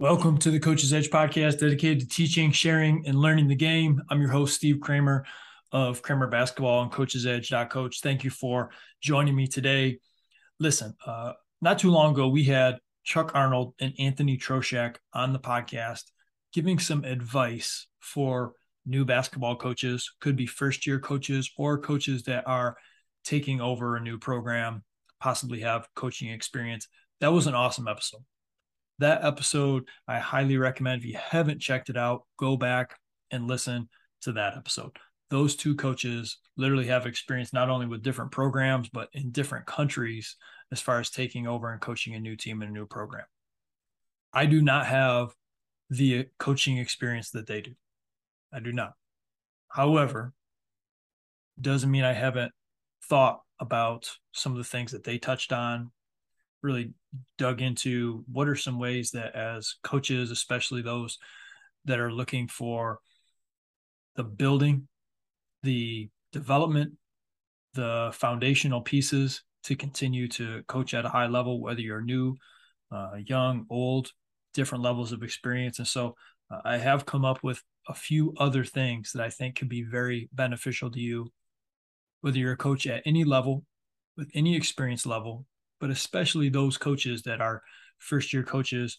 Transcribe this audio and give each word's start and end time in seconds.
Welcome 0.00 0.38
to 0.38 0.50
the 0.50 0.58
Coach's 0.58 0.92
Edge 0.92 1.08
podcast 1.08 1.60
dedicated 1.60 2.00
to 2.00 2.08
teaching, 2.08 2.50
sharing, 2.50 3.06
and 3.06 3.14
learning 3.16 3.46
the 3.46 3.54
game. 3.54 4.02
I'm 4.10 4.20
your 4.20 4.30
host, 4.30 4.56
Steve 4.56 4.80
Kramer 4.80 5.24
of 5.70 6.02
Kramer 6.02 6.26
Basketball 6.26 6.82
and 6.82 6.90
Coach's 6.90 7.26
Edge. 7.26 7.52
Coach. 7.70 8.00
Thank 8.00 8.24
you 8.24 8.30
for 8.30 8.70
joining 9.00 9.36
me 9.36 9.46
today. 9.46 10.00
Listen, 10.58 10.96
uh, 11.06 11.34
not 11.62 11.78
too 11.78 11.92
long 11.92 12.12
ago, 12.12 12.26
we 12.26 12.42
had 12.42 12.80
Chuck 13.04 13.36
Arnold 13.36 13.74
and 13.78 13.94
Anthony 14.00 14.36
Troshak 14.36 14.96
on 15.12 15.32
the 15.32 15.38
podcast 15.38 16.10
giving 16.52 16.80
some 16.80 17.04
advice 17.04 17.86
for 18.00 18.54
new 18.84 19.04
basketball 19.04 19.54
coaches, 19.54 20.10
could 20.20 20.34
be 20.34 20.46
first 20.46 20.88
year 20.88 20.98
coaches 20.98 21.52
or 21.56 21.78
coaches 21.78 22.24
that 22.24 22.48
are 22.48 22.76
taking 23.22 23.60
over 23.60 23.94
a 23.94 24.00
new 24.00 24.18
program, 24.18 24.82
possibly 25.20 25.60
have 25.60 25.86
coaching 25.94 26.30
experience. 26.30 26.88
That 27.20 27.32
was 27.32 27.46
an 27.46 27.54
awesome 27.54 27.86
episode 27.86 28.24
that 28.98 29.24
episode 29.24 29.88
I 30.06 30.18
highly 30.18 30.56
recommend. 30.56 31.00
If 31.00 31.06
you 31.06 31.18
haven't 31.18 31.60
checked 31.60 31.90
it 31.90 31.96
out, 31.96 32.24
go 32.38 32.56
back 32.56 32.96
and 33.30 33.48
listen 33.48 33.88
to 34.22 34.32
that 34.32 34.56
episode. 34.56 34.96
Those 35.30 35.56
two 35.56 35.74
coaches 35.74 36.38
literally 36.56 36.86
have 36.86 37.06
experience 37.06 37.52
not 37.52 37.70
only 37.70 37.86
with 37.86 38.02
different 38.02 38.30
programs, 38.30 38.88
but 38.88 39.08
in 39.12 39.30
different 39.30 39.66
countries 39.66 40.36
as 40.70 40.80
far 40.80 41.00
as 41.00 41.10
taking 41.10 41.46
over 41.46 41.72
and 41.72 41.80
coaching 41.80 42.14
a 42.14 42.20
new 42.20 42.36
team 42.36 42.62
in 42.62 42.68
a 42.68 42.72
new 42.72 42.86
program. 42.86 43.24
I 44.32 44.46
do 44.46 44.62
not 44.62 44.86
have 44.86 45.30
the 45.90 46.26
coaching 46.38 46.78
experience 46.78 47.30
that 47.30 47.46
they 47.46 47.60
do. 47.60 47.72
I 48.52 48.60
do 48.60 48.72
not. 48.72 48.94
However, 49.68 50.32
doesn't 51.60 51.90
mean 51.90 52.04
I 52.04 52.12
haven't 52.12 52.52
thought 53.08 53.40
about 53.60 54.10
some 54.32 54.52
of 54.52 54.58
the 54.58 54.64
things 54.64 54.92
that 54.92 55.04
they 55.04 55.18
touched 55.18 55.52
on, 55.52 55.90
really 56.62 56.92
dug 57.38 57.60
into 57.60 58.24
what 58.30 58.48
are 58.48 58.56
some 58.56 58.78
ways 58.78 59.10
that 59.12 59.34
as 59.34 59.76
coaches 59.82 60.30
especially 60.30 60.82
those 60.82 61.18
that 61.84 62.00
are 62.00 62.12
looking 62.12 62.48
for 62.48 62.98
the 64.16 64.24
building 64.24 64.88
the 65.62 66.08
development 66.32 66.92
the 67.74 68.10
foundational 68.12 68.80
pieces 68.80 69.42
to 69.64 69.74
continue 69.74 70.28
to 70.28 70.62
coach 70.68 70.94
at 70.94 71.04
a 71.04 71.08
high 71.08 71.26
level 71.26 71.60
whether 71.60 71.80
you're 71.80 72.00
new 72.00 72.36
uh, 72.90 73.16
young 73.26 73.66
old 73.70 74.12
different 74.54 74.84
levels 74.84 75.12
of 75.12 75.22
experience. 75.22 75.78
And 75.78 75.88
so 75.88 76.14
uh, 76.50 76.60
i 76.64 76.78
have 76.78 77.04
come 77.04 77.24
up 77.24 77.42
with 77.42 77.62
a 77.88 77.94
few 77.94 78.34
other 78.38 78.64
things 78.64 79.12
that 79.12 79.22
i 79.22 79.28
think 79.28 79.56
can 79.56 79.68
be 79.68 79.82
very 79.82 80.28
beneficial 80.32 80.90
to 80.90 81.00
you. 81.00 81.32
Whether 82.20 82.38
you're 82.38 82.52
a 82.52 82.56
coach 82.56 82.86
at 82.86 83.02
any 83.04 83.24
level 83.24 83.64
with 84.16 84.30
any 84.34 84.56
experience 84.56 85.04
level 85.04 85.44
but 85.84 85.90
especially 85.90 86.48
those 86.48 86.78
coaches 86.78 87.24
that 87.24 87.42
are 87.42 87.62
first 87.98 88.32
year 88.32 88.42
coaches 88.42 88.96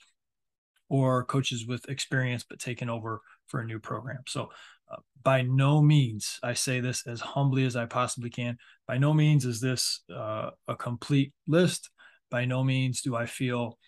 or 0.88 1.26
coaches 1.26 1.66
with 1.66 1.90
experience 1.90 2.46
but 2.48 2.60
taking 2.60 2.92
over 2.92 3.22
for 3.48 3.60
a 3.60 3.66
new 3.66 3.80
program. 3.80 4.20
So, 4.28 4.52
uh, 4.92 4.98
by 5.24 5.42
no 5.42 5.82
means, 5.82 6.40
I 6.44 6.54
say 6.54 6.82
this 6.82 7.08
as 7.08 7.20
humbly 7.20 7.66
as 7.66 7.76
I 7.76 7.88
possibly 7.88 8.30
can. 8.30 8.60
By 8.88 9.00
no 9.00 9.16
means 9.16 9.46
is 9.46 9.60
this 9.60 10.02
uh, 10.16 10.52
a 10.68 10.76
complete 10.76 11.34
list. 11.48 11.90
By 12.30 12.46
no 12.46 12.64
means 12.64 13.02
do 13.02 13.16
I 13.16 13.26
feel 13.26 13.80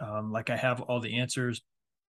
um, 0.00 0.32
like 0.32 0.50
I 0.50 0.56
have 0.56 0.80
all 0.80 0.98
the 0.98 1.20
answers, 1.20 1.62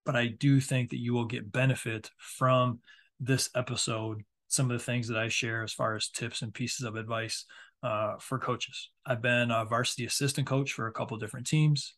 but 0.08 0.16
I 0.16 0.26
do 0.26 0.60
think 0.60 0.90
that 0.90 1.00
you 1.00 1.14
will 1.14 1.26
get 1.26 1.52
benefit 1.52 2.10
from 2.18 2.80
this 3.20 3.52
episode. 3.56 4.24
Some 4.48 4.72
of 4.72 4.80
the 4.80 4.84
things 4.84 5.08
that 5.10 5.20
I 5.20 5.28
share 5.28 5.62
as 5.62 5.72
far 5.72 5.96
as 5.96 6.10
tips 6.10 6.42
and 6.42 6.52
pieces 6.52 6.84
of 6.84 6.96
advice 6.96 7.46
uh, 7.84 8.16
for 8.20 8.40
coaches. 8.40 8.90
I've 9.06 9.22
been 9.22 9.52
a 9.52 9.66
varsity 9.66 10.06
assistant 10.06 10.48
coach 10.48 10.74
for 10.74 10.88
a 10.88 10.92
couple 10.92 11.18
different 11.18 11.48
teams. 11.48 11.96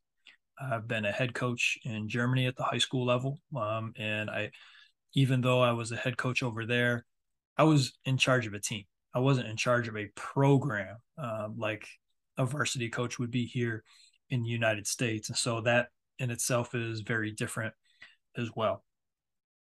I've 0.60 0.88
been 0.88 1.06
a 1.06 1.12
head 1.12 1.34
coach 1.34 1.78
in 1.84 2.08
Germany 2.08 2.46
at 2.46 2.56
the 2.56 2.64
high 2.64 2.78
school 2.78 3.06
level, 3.06 3.40
um, 3.56 3.94
and 3.98 4.30
I, 4.30 4.52
even 5.16 5.42
though 5.42 5.62
I 5.62 5.72
was 5.72 5.92
a 5.92 5.98
head 5.98 6.18
coach 6.18 6.44
over 6.44 6.66
there, 6.66 7.06
I 7.58 7.64
was 7.64 7.94
in 8.06 8.18
charge 8.18 8.48
of 8.48 8.54
a 8.54 8.60
team. 8.60 8.84
I 9.14 9.20
wasn't 9.20 9.48
in 9.48 9.58
charge 9.58 9.88
of 9.88 9.98
a 9.98 10.10
program 10.16 10.98
um, 11.18 11.56
like 11.58 11.88
a 12.38 12.46
varsity 12.46 12.90
coach 12.90 13.20
would 13.20 13.32
be 13.32 13.46
here 13.46 13.84
in 14.30 14.44
the 14.44 14.50
United 14.50 14.88
States, 14.88 15.30
and 15.30 15.38
so 15.38 15.62
that 15.62 15.88
in 16.20 16.32
itself 16.32 16.74
is 16.76 17.02
very 17.02 17.32
different 17.32 17.74
as 18.38 18.50
well. 18.56 18.84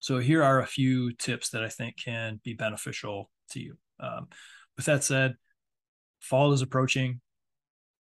So 0.01 0.19
here 0.19 0.43
are 0.43 0.61
a 0.61 0.67
few 0.67 1.13
tips 1.13 1.51
that 1.51 1.63
I 1.63 1.69
think 1.69 1.97
can 2.03 2.41
be 2.43 2.55
beneficial 2.55 3.31
to 3.51 3.61
you. 3.61 3.77
Um, 4.01 4.29
with 4.77 4.87
that 4.87 5.05
said, 5.05 5.37
fall 6.23 6.53
is 6.53 6.63
approaching. 6.63 7.21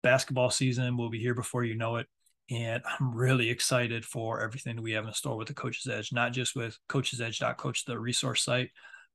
Basketball 0.03 0.51
season 0.51 0.97
will 0.97 1.11
be 1.11 1.21
here 1.21 1.35
before 1.35 1.65
you 1.65 1.77
know 1.77 1.97
it. 1.97 2.07
And 2.51 2.83
I'm 2.87 3.15
really 3.15 3.51
excited 3.51 4.05
for 4.05 4.41
everything 4.41 4.77
that 4.77 4.83
we 4.83 4.93
have 4.93 5.07
in 5.07 5.13
store 5.13 5.37
with 5.37 5.49
the 5.49 5.55
Coach's 5.55 5.89
Edge, 5.89 6.13
not 6.13 6.33
just 6.33 6.55
with 6.55 6.79
Coach's 6.89 7.21
Edge.coach, 7.21 7.85
the 7.85 7.99
resource 7.99 8.45
site, 8.45 8.71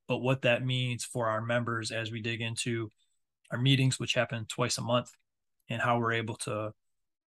but 0.07 0.17
what 0.17 0.41
that 0.41 0.66
means 0.66 1.06
for 1.06 1.28
our 1.28 1.41
members 1.41 1.91
as 1.91 2.12
we 2.12 2.22
dig 2.22 2.41
into 2.41 2.89
our 3.51 3.57
meetings, 3.57 4.00
which 4.00 4.13
happen 4.13 4.45
twice 4.50 4.78
a 4.78 4.81
month, 4.81 5.12
and 5.69 5.81
how 5.81 5.97
we're 5.97 6.12
able 6.13 6.35
to 6.35 6.72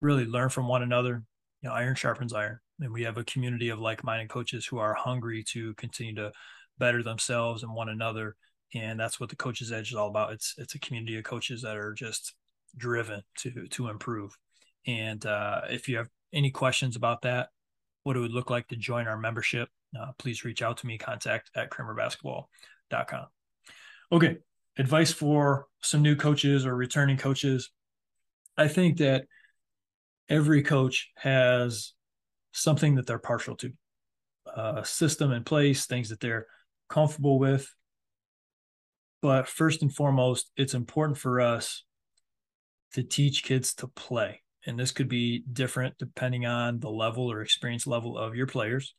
really 0.01 0.25
learn 0.25 0.49
from 0.49 0.67
one 0.67 0.83
another. 0.83 1.23
You 1.63 1.69
know, 1.69 1.75
iron 1.75 1.95
sharpens 1.95 2.33
iron. 2.33 2.59
And 2.81 2.93
we 2.93 3.05
have 3.05 3.17
a 3.17 3.25
community 3.25 3.69
of 3.69 3.79
like 3.79 4.03
minded 4.03 4.29
coaches 4.29 4.67
who 4.67 4.79
are 4.79 4.95
hungry 4.95 5.45
to 5.51 5.73
continue 5.75 6.17
to 6.17 6.33
better 6.79 7.05
themselves 7.05 7.63
and 7.63 7.73
one 7.73 7.89
another 7.89 8.35
and 8.75 8.99
that's 8.99 9.21
what 9.21 9.29
the 9.29 9.37
coaches 9.37 9.73
edge 9.73 9.91
is 9.91 9.97
all 9.97 10.09
about. 10.09 10.33
It's 10.33 10.55
it's 10.59 10.75
a 10.75 10.81
community 10.81 11.17
of 11.19 11.25
coaches 11.25 11.63
that 11.63 11.77
are 11.77 11.93
just 11.93 12.35
driven 12.77 13.23
to 13.39 13.67
to 13.69 13.89
improve. 13.89 14.37
And 14.87 15.25
uh, 15.25 15.63
if 15.71 15.89
you 15.89 15.99
have 15.99 16.09
any 16.33 16.51
questions 16.51 16.97
about 16.97 17.23
that 17.23 17.49
what 18.05 18.17
it 18.17 18.21
would 18.21 18.33
look 18.33 18.51
like 18.51 18.67
to 18.69 18.75
join 18.75 19.07
our 19.07 19.19
membership 19.19 19.69
uh, 20.01 20.11
please 20.19 20.45
reach 20.45 20.63
out 20.63 20.79
to 20.79 20.87
me 20.87 20.99
contact 20.99 21.51
at 21.55 21.71
kramerbasketball.com 21.71 23.27
okay 24.11 24.39
advice 24.79 25.13
for 25.13 25.67
some 25.83 26.03
new 26.03 26.17
coaches 26.17 26.65
or 26.67 26.75
returning 26.75 27.17
coaches. 27.17 27.71
I 28.57 28.69
think 28.69 28.99
that 28.99 29.27
every 30.29 30.63
coach 30.63 31.11
has 31.17 31.93
something 32.53 32.95
that 32.97 33.07
they're 33.07 33.19
partial 33.19 33.57
to 33.57 33.73
a 34.55 34.85
system 34.85 35.33
in 35.33 35.45
place 35.45 35.87
things 35.87 36.09
that 36.09 36.21
they're 36.21 36.47
comfortable 36.89 37.39
with 37.39 37.73
but 39.23 39.49
first 39.49 39.83
and 39.83 39.95
foremost, 39.95 40.51
it's 40.57 40.75
important 40.75 41.17
for 41.17 41.41
us 41.41 41.85
to 42.95 43.05
teach 43.05 43.45
kids 43.45 43.73
to 43.75 43.87
play. 43.87 44.43
And 44.67 44.79
this 44.79 44.91
could 44.91 45.09
be 45.09 45.45
different 45.51 45.95
depending 45.99 46.45
on 46.45 46.81
the 46.81 46.91
level 46.91 47.31
or 47.31 47.41
experience 47.41 47.87
level 47.87 48.19
of 48.19 48.35
your 48.35 48.49
players. 48.49 48.95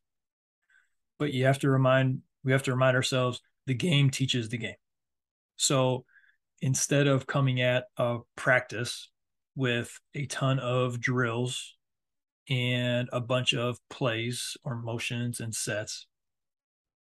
But 1.20 1.34
you 1.34 1.46
have 1.46 1.60
to 1.60 1.70
remind, 1.70 2.22
we 2.44 2.54
have 2.54 2.64
to 2.64 2.72
remind 2.72 2.96
ourselves 2.96 3.42
the 3.68 3.74
game 3.74 4.10
teaches 4.10 4.50
the 4.50 4.58
game. 4.58 4.76
So 5.58 6.06
instead 6.62 7.08
of 7.08 7.28
coming 7.28 7.62
at 7.62 7.86
a 7.98 8.20
practice 8.36 9.10
with 9.56 10.00
a 10.16 10.26
ton 10.26 10.60
of 10.60 11.00
drills 11.00 11.76
and 12.50 13.10
a 13.14 13.22
bunch 13.22 13.54
of 13.54 13.78
plays 13.90 14.58
or 14.64 14.76
motions 14.76 15.42
and 15.42 15.54
sets, 15.54 16.08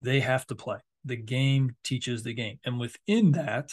they 0.02 0.20
have 0.20 0.46
to 0.48 0.54
play 0.56 0.78
the 1.04 1.16
game 1.16 1.76
teaches 1.84 2.22
the 2.22 2.34
game. 2.34 2.58
And 2.64 2.78
within 2.78 3.32
that, 3.32 3.70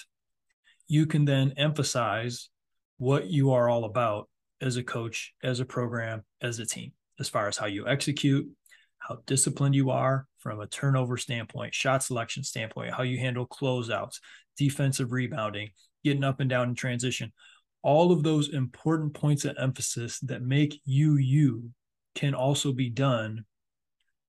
you 0.87 1.05
can 1.05 1.25
then 1.25 1.53
emphasize 1.57 2.49
what 2.97 3.27
you 3.27 3.51
are 3.51 3.69
all 3.69 3.85
about 3.85 4.29
as 4.61 4.75
a 4.75 4.83
coach, 4.83 5.33
as 5.43 5.59
a 5.59 5.65
program, 5.65 6.23
as 6.41 6.59
a 6.59 6.65
team, 6.65 6.91
as 7.19 7.29
far 7.29 7.47
as 7.47 7.57
how 7.57 7.67
you 7.67 7.87
execute, 7.87 8.47
how 8.97 9.19
disciplined 9.25 9.75
you 9.75 9.89
are 9.91 10.27
from 10.39 10.59
a 10.59 10.67
turnover 10.67 11.17
standpoint, 11.17 11.73
shot 11.73 12.03
selection 12.03 12.43
standpoint, 12.43 12.93
how 12.93 13.03
you 13.03 13.17
handle 13.17 13.47
closeouts, 13.47 14.19
defensive 14.57 15.11
rebounding, 15.11 15.69
getting 16.03 16.23
up 16.23 16.39
and 16.39 16.49
down 16.49 16.69
in 16.69 16.75
transition. 16.75 17.31
All 17.81 18.11
of 18.11 18.23
those 18.23 18.49
important 18.49 19.13
points 19.13 19.45
of 19.45 19.55
emphasis 19.57 20.19
that 20.21 20.41
make 20.41 20.81
you 20.83 21.15
you 21.15 21.71
can 22.15 22.33
also 22.33 22.73
be 22.73 22.89
done 22.89 23.45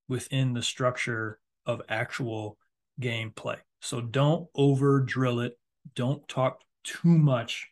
within 0.08 0.52
the 0.52 0.62
structure 0.62 1.40
of 1.66 1.82
actual 1.88 2.56
gameplay. 3.00 3.56
So 3.80 4.00
don't 4.00 4.48
over 4.54 5.00
drill 5.00 5.40
it. 5.40 5.52
Don't 5.94 6.26
talk 6.28 6.60
too 6.84 7.08
much. 7.08 7.68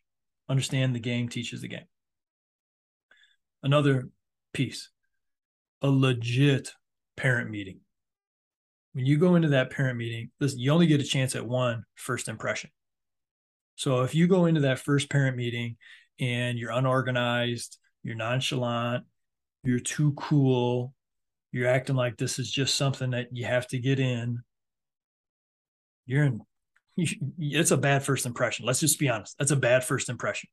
Understand 0.49 0.95
the 0.95 1.01
game 1.01 1.29
teaches 1.29 1.61
the 1.61 1.69
game. 1.69 1.87
Another 3.63 4.09
piece 4.53 4.91
a 5.83 5.89
legit 5.89 6.73
parent 7.17 7.51
meeting. 7.51 7.81
When 8.93 9.07
you 9.07 9.17
go 9.17 9.37
into 9.37 9.49
that 9.49 9.71
parent 9.71 9.97
meeting, 9.97 10.31
listen, 10.41 10.59
you 10.59 10.73
only 10.73 10.87
get 10.87 11.01
a 11.01 11.05
chance 11.05 11.37
at 11.37 11.47
one 11.47 11.85
first 11.95 12.29
impression. 12.29 12.71
So 13.77 14.03
if 14.03 14.15
you 14.15 14.27
go 14.27 14.47
into 14.47 14.63
that 14.63 14.81
first 14.81 15.09
parent 15.09 15.37
meeting 15.37 15.77
and 16.19 16.59
you're 16.59 16.73
unorganized, 16.73 17.79
you're 18.03 18.17
nonchalant, 18.17 19.05
you're 19.63 19.79
too 19.79 20.15
cool, 20.15 20.95
you're 21.53 21.69
acting 21.69 21.97
like 21.97 22.17
this 22.17 22.39
is 22.39 22.51
just 22.51 22.75
something 22.75 23.11
that 23.11 23.29
you 23.31 23.45
have 23.45 23.69
to 23.69 23.79
get 23.79 24.01
in, 24.01 24.43
you're 26.09 26.25
in 26.25 26.41
it's 27.39 27.71
a 27.71 27.77
bad 27.77 28.03
first 28.03 28.27
impression. 28.27 28.67
Let's 28.67 28.81
just 28.81 28.99
be 28.99 29.09
honest. 29.09 29.37
That's 29.39 29.53
a 29.53 29.57
bad 29.57 29.85
first 29.85 30.09
impression. 30.09 30.51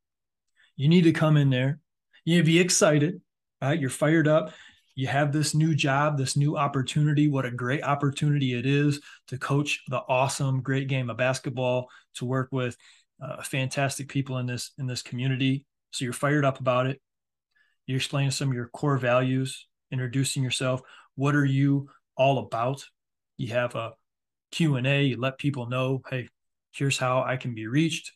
You 0.75 0.87
need 0.87 1.03
to 1.03 1.11
come 1.11 1.37
in 1.37 1.49
there. 1.49 1.79
You 2.23 2.35
need 2.35 2.41
to 2.41 2.51
be 2.51 2.59
excited, 2.59 3.21
right? 3.61 3.79
You're 3.79 3.89
fired 3.89 4.27
up. 4.27 4.53
you 4.93 5.07
have 5.07 5.33
this 5.33 5.55
new 5.55 5.73
job, 5.75 6.17
this 6.17 6.37
new 6.37 6.55
opportunity. 6.55 7.27
What 7.27 7.45
a 7.45 7.51
great 7.51 7.83
opportunity 7.83 8.53
it 8.53 8.65
is 8.65 9.01
to 9.27 9.37
coach 9.37 9.83
the 9.87 10.01
awesome, 10.07 10.61
great 10.61 10.87
game 10.87 11.09
of 11.09 11.17
basketball, 11.17 11.89
to 12.15 12.25
work 12.25 12.49
with 12.51 12.77
uh, 13.21 13.41
fantastic 13.41 14.07
people 14.07 14.37
in 14.37 14.45
this 14.45 14.71
in 14.77 14.85
this 14.85 15.01
community. 15.01 15.65
So 15.91 16.05
you're 16.05 16.13
fired 16.13 16.45
up 16.45 16.59
about 16.59 16.85
it. 16.85 17.01
You're 17.87 17.97
explaining 17.97 18.31
some 18.31 18.49
of 18.49 18.53
your 18.53 18.67
core 18.67 18.97
values, 18.97 19.67
introducing 19.91 20.43
yourself. 20.43 20.81
What 21.15 21.35
are 21.35 21.45
you 21.45 21.89
all 22.15 22.37
about? 22.39 22.85
You 23.37 23.53
have 23.53 23.75
a 23.75 23.93
Q&A, 24.55 25.03
you 25.03 25.19
let 25.19 25.37
people 25.37 25.67
know, 25.67 26.01
hey, 26.09 26.27
here's 26.71 26.97
how 26.97 27.23
I 27.23 27.37
can 27.37 27.53
be 27.53 27.67
reached. 27.67 28.11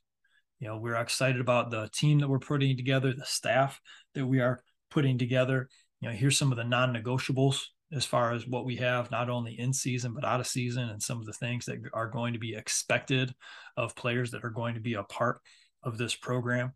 You 0.59 0.67
know, 0.67 0.77
we're 0.77 0.95
excited 0.95 1.39
about 1.39 1.71
the 1.71 1.89
team 1.93 2.19
that 2.19 2.27
we're 2.27 2.39
putting 2.39 2.75
together, 2.75 3.13
the 3.13 3.25
staff 3.25 3.79
that 4.15 4.25
we 4.25 4.39
are 4.39 4.61
putting 4.89 5.17
together. 5.17 5.69
You 6.01 6.09
know, 6.09 6.15
here's 6.15 6.37
some 6.37 6.51
of 6.51 6.57
the 6.57 6.63
non-negotiables 6.63 7.61
as 7.91 8.05
far 8.05 8.33
as 8.33 8.47
what 8.47 8.65
we 8.65 8.75
have 8.77 9.09
not 9.09 9.29
only 9.29 9.59
in 9.59 9.73
season 9.73 10.13
but 10.13 10.23
out 10.23 10.39
of 10.39 10.45
season 10.45 10.89
and 10.89 11.01
some 11.01 11.19
of 11.19 11.25
the 11.25 11.33
things 11.33 11.65
that 11.65 11.79
are 11.93 12.07
going 12.07 12.33
to 12.33 12.39
be 12.39 12.53
expected 12.53 13.33
of 13.77 13.95
players 13.95 14.29
that 14.31 14.43
are 14.43 14.51
going 14.51 14.75
to 14.75 14.79
be 14.79 14.93
a 14.93 15.03
part 15.03 15.41
of 15.81 15.97
this 15.97 16.13
program 16.13 16.71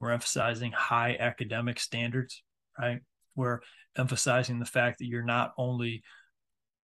we're 0.00 0.12
emphasizing 0.12 0.72
high 0.72 1.16
academic 1.20 1.78
standards, 1.78 2.42
right? 2.78 3.00
We're 3.36 3.60
emphasizing 3.96 4.58
the 4.58 4.64
fact 4.64 4.98
that 4.98 5.06
you're 5.06 5.22
not 5.22 5.52
only 5.58 6.02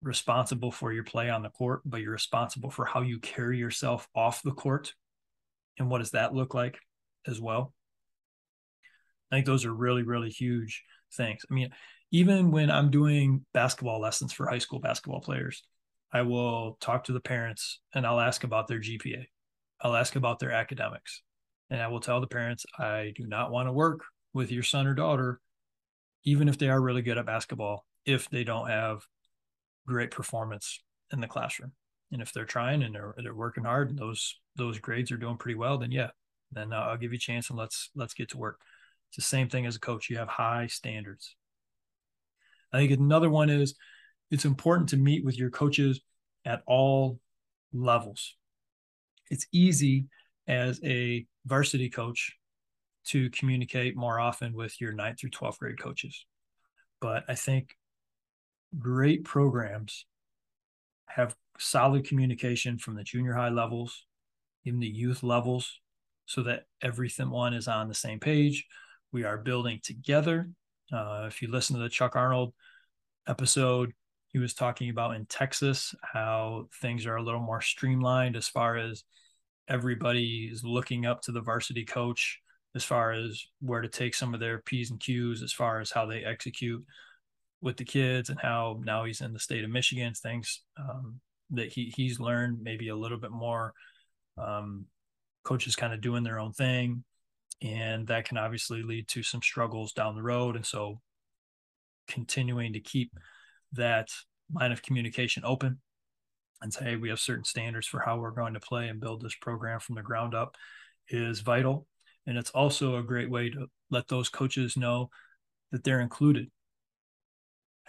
responsible 0.03 0.71
for 0.71 0.93
your 0.93 1.05
play 1.05 1.31
on 1.31 1.43
the 1.43 1.51
court, 1.51 1.83
but 1.85 2.01
you're 2.01 2.13
responsible 2.13 2.71
for 2.71 2.85
how 2.85 3.03
you 3.03 3.19
carry 3.21 3.59
yourself 3.59 4.09
off 4.15 4.43
the 4.43 4.53
court. 4.53 4.95
And 5.79 5.91
what 5.91 5.99
does 5.99 6.11
that 6.11 6.35
look 6.35 6.55
like 6.55 6.79
as 7.27 7.41
well? 7.41 7.73
I 9.31 9.37
think 9.37 9.47
those 9.47 9.65
are 9.65 9.73
really, 9.73 10.03
really 10.03 10.31
huge 10.31 10.83
things. 11.15 11.45
I 11.51 11.55
mean, 11.55 11.71
even 12.11 12.51
when 12.51 12.71
I'm 12.71 12.91
doing 12.91 13.47
basketball 13.55 14.01
lessons 14.01 14.33
for 14.33 14.47
high 14.47 14.59
school 14.59 14.81
basketball 14.81 15.21
players, 15.21 15.63
I 16.13 16.23
will 16.23 16.77
talk 16.81 17.05
to 17.05 17.13
the 17.13 17.21
parents 17.21 17.81
and 17.95 18.07
I'll 18.07 18.21
ask 18.21 18.45
about 18.45 18.69
their 18.69 18.81
GPA. 18.81 19.25
I'll 19.81 19.97
ask 19.97 20.15
about 20.17 20.39
their 20.39 20.53
academics. 20.53 21.23
And 21.71 21.81
I 21.81 21.89
will 21.89 22.01
tell 22.01 22.21
the 22.21 22.27
parents, 22.27 22.67
I 22.79 23.13
do 23.17 23.27
not 23.27 23.51
want 23.51 23.69
to 23.69 23.73
work 23.73 24.05
with 24.35 24.53
your 24.53 24.63
son 24.63 24.87
or 24.87 24.93
daughter, 24.93 25.41
even 26.25 26.49
if 26.49 26.59
they 26.59 26.69
are 26.69 26.81
really 26.81 27.01
good 27.01 27.17
at 27.17 27.25
basketball, 27.25 27.87
if 28.05 28.29
they 28.29 28.45
don't 28.45 28.69
have 28.69 29.01
great 29.87 30.11
performance 30.11 30.81
in 31.13 31.21
the 31.21 31.27
classroom. 31.27 31.73
And 32.11 32.21
if 32.21 32.33
they're 32.33 32.45
trying 32.45 32.83
and 32.83 32.95
they're, 32.95 33.15
they're 33.23 33.35
working 33.35 33.65
hard 33.65 33.91
and 33.91 33.99
those 33.99 34.39
those 34.55 34.79
grades 34.79 35.11
are 35.11 35.17
doing 35.17 35.39
pretty 35.39 35.57
well, 35.57 35.79
then 35.79 35.91
yeah, 35.91 36.11
then 36.51 36.73
uh, 36.73 36.77
I'll 36.77 36.99
give 36.99 37.13
you 37.13 37.17
a 37.17 37.21
chance 37.21 37.49
and 37.49 37.59
let's 37.59 37.91
let's 37.95 38.15
get 38.15 38.31
to 38.31 38.39
work. 38.39 38.61
It's 39.09 39.17
the 39.17 39.23
same 39.23 39.49
thing 39.49 39.67
as 39.67 39.77
a 39.77 39.81
coach. 39.81 40.11
You 40.11 40.19
have 40.19 40.29
high 40.29 40.67
standards. 40.67 41.37
I 42.73 42.79
think 42.79 42.93
another 42.93 43.31
one 43.31 43.51
is 43.51 43.75
it's 44.31 44.45
important 44.45 44.91
to 44.91 44.97
meet 44.97 45.25
with 45.25 45.39
your 45.39 45.51
coaches 45.51 46.01
at 46.45 46.63
all 46.67 47.19
levels. 47.73 48.37
It's 49.31 49.47
easy 49.53 50.07
as 50.47 50.81
a 50.85 51.27
varsity 51.47 51.89
coach 51.89 52.37
to 53.07 53.31
communicate 53.31 53.97
more 53.97 54.21
often 54.21 54.55
with 54.55 54.81
your 54.81 54.93
ninth 54.93 55.21
through 55.21 55.31
12th 55.31 55.59
grade 55.59 55.81
coaches. 55.81 56.25
But 57.01 57.25
I 57.29 57.35
think 57.35 57.77
great 58.79 59.25
programs 59.25 60.07
have 61.07 61.37
solid 61.59 62.07
communication 62.07 62.79
from 62.79 62.95
the 62.95 63.05
junior 63.05 63.35
high 63.35 63.51
levels, 63.51 64.07
even 64.65 64.81
the 64.81 64.87
youth 64.87 65.23
levels, 65.23 65.81
so 66.27 66.43
that 66.43 66.65
everyone 66.81 67.55
is 67.55 67.69
on 67.69 67.89
the 67.89 67.95
same 67.95 68.19
page. 68.19 68.65
We 69.13 69.25
are 69.25 69.37
building 69.37 69.81
together. 69.83 70.49
Uh, 70.93 71.25
if 71.27 71.43
you 71.43 71.51
listen 71.51 71.77
to 71.77 71.83
the 71.83 71.89
Chuck 71.89 72.17
Arnold 72.17 72.55
episode, 73.27 73.93
he 74.29 74.39
was 74.39 74.55
talking 74.55 74.89
about 74.89 75.15
in 75.15 75.27
Texas 75.27 75.95
how 76.03 76.69
things 76.81 77.07
are 77.07 77.17
a 77.17 77.23
little 77.23 77.41
more 77.41 77.61
streamlined 77.61 78.37
as 78.37 78.49
far 78.49 78.77
as 78.77 79.05
everybody 79.69 80.49
is 80.51 80.65
looking 80.65 81.07
up 81.07 81.23
to 81.23 81.33
the 81.33 81.41
varsity 81.41 81.85
coach 81.85 82.41
as 82.75 82.85
far 82.85 83.13
as 83.13 83.45
where 83.61 83.83
to 83.83 83.89
take 83.89 84.15
some 84.15 84.33
of 84.33 84.41
their 84.41 84.59
P's 84.59 84.91
and 84.91 84.99
Q's 84.99 85.43
as 85.43 85.53
far 85.53 85.81
as 85.81 85.91
how 85.91 86.07
they 86.07 86.25
execute 86.25 86.83
with 87.63 87.77
the 87.77 87.85
kids 87.85 88.29
and 88.29 88.39
how 88.41 88.81
now 88.85 89.05
he's 89.05 89.21
in 89.21 89.33
the 89.33 89.39
state 89.39 89.65
of 89.65 89.71
Michigan, 89.71 90.13
things 90.15 90.63
um, 90.79 91.21
that 91.51 91.73
he 91.73 91.93
he's 91.97 92.21
learned 92.21 92.63
maybe 92.63 92.89
a 92.89 92.97
little 92.97 93.19
bit 93.19 93.31
more. 93.31 93.73
Um, 94.37 94.87
coaches 95.45 95.77
kind 95.77 95.93
of 95.93 96.01
doing 96.01 96.23
their 96.23 96.39
own 96.39 96.53
thing, 96.53 97.05
and 97.63 98.07
that 98.09 98.27
can 98.27 98.39
obviously 98.39 98.83
lead 98.83 99.09
to 99.09 99.23
some 99.23 99.43
struggles 99.43 99.93
down 99.93 100.17
the 100.17 100.23
road. 100.23 100.57
And 100.57 100.67
so, 100.67 101.01
continuing 102.09 102.73
to 102.73 102.81
keep 102.81 103.13
that 103.73 104.09
line 104.53 104.73
of 104.73 104.83
communication 104.83 105.45
open 105.45 105.81
and 106.61 106.73
say, 106.73 106.85
hey, 106.85 106.97
we 106.97 107.09
have 107.09 107.21
certain 107.21 107.45
standards 107.45 107.87
for 107.87 108.01
how 108.01 108.19
we're 108.19 108.31
going 108.31 108.55
to 108.55 108.61
play 108.61 108.89
and 108.89 109.01
build 109.01 109.23
this 109.23 109.35
program 109.41 109.81
from 109.81 109.97
the 109.97 110.03
ground 110.03 110.35
up 110.35 110.57
is 111.09 111.41
vital. 111.41 111.87
And 112.27 112.39
it's 112.39 112.51
also 112.51 112.97
a 112.97 113.03
great 113.03 113.31
way 113.31 113.51
to 113.51 113.67
let 113.91 114.07
those 114.09 114.29
coaches 114.29 114.77
know 114.77 115.11
that 115.73 115.83
they're 115.83 116.01
included. 116.01 116.51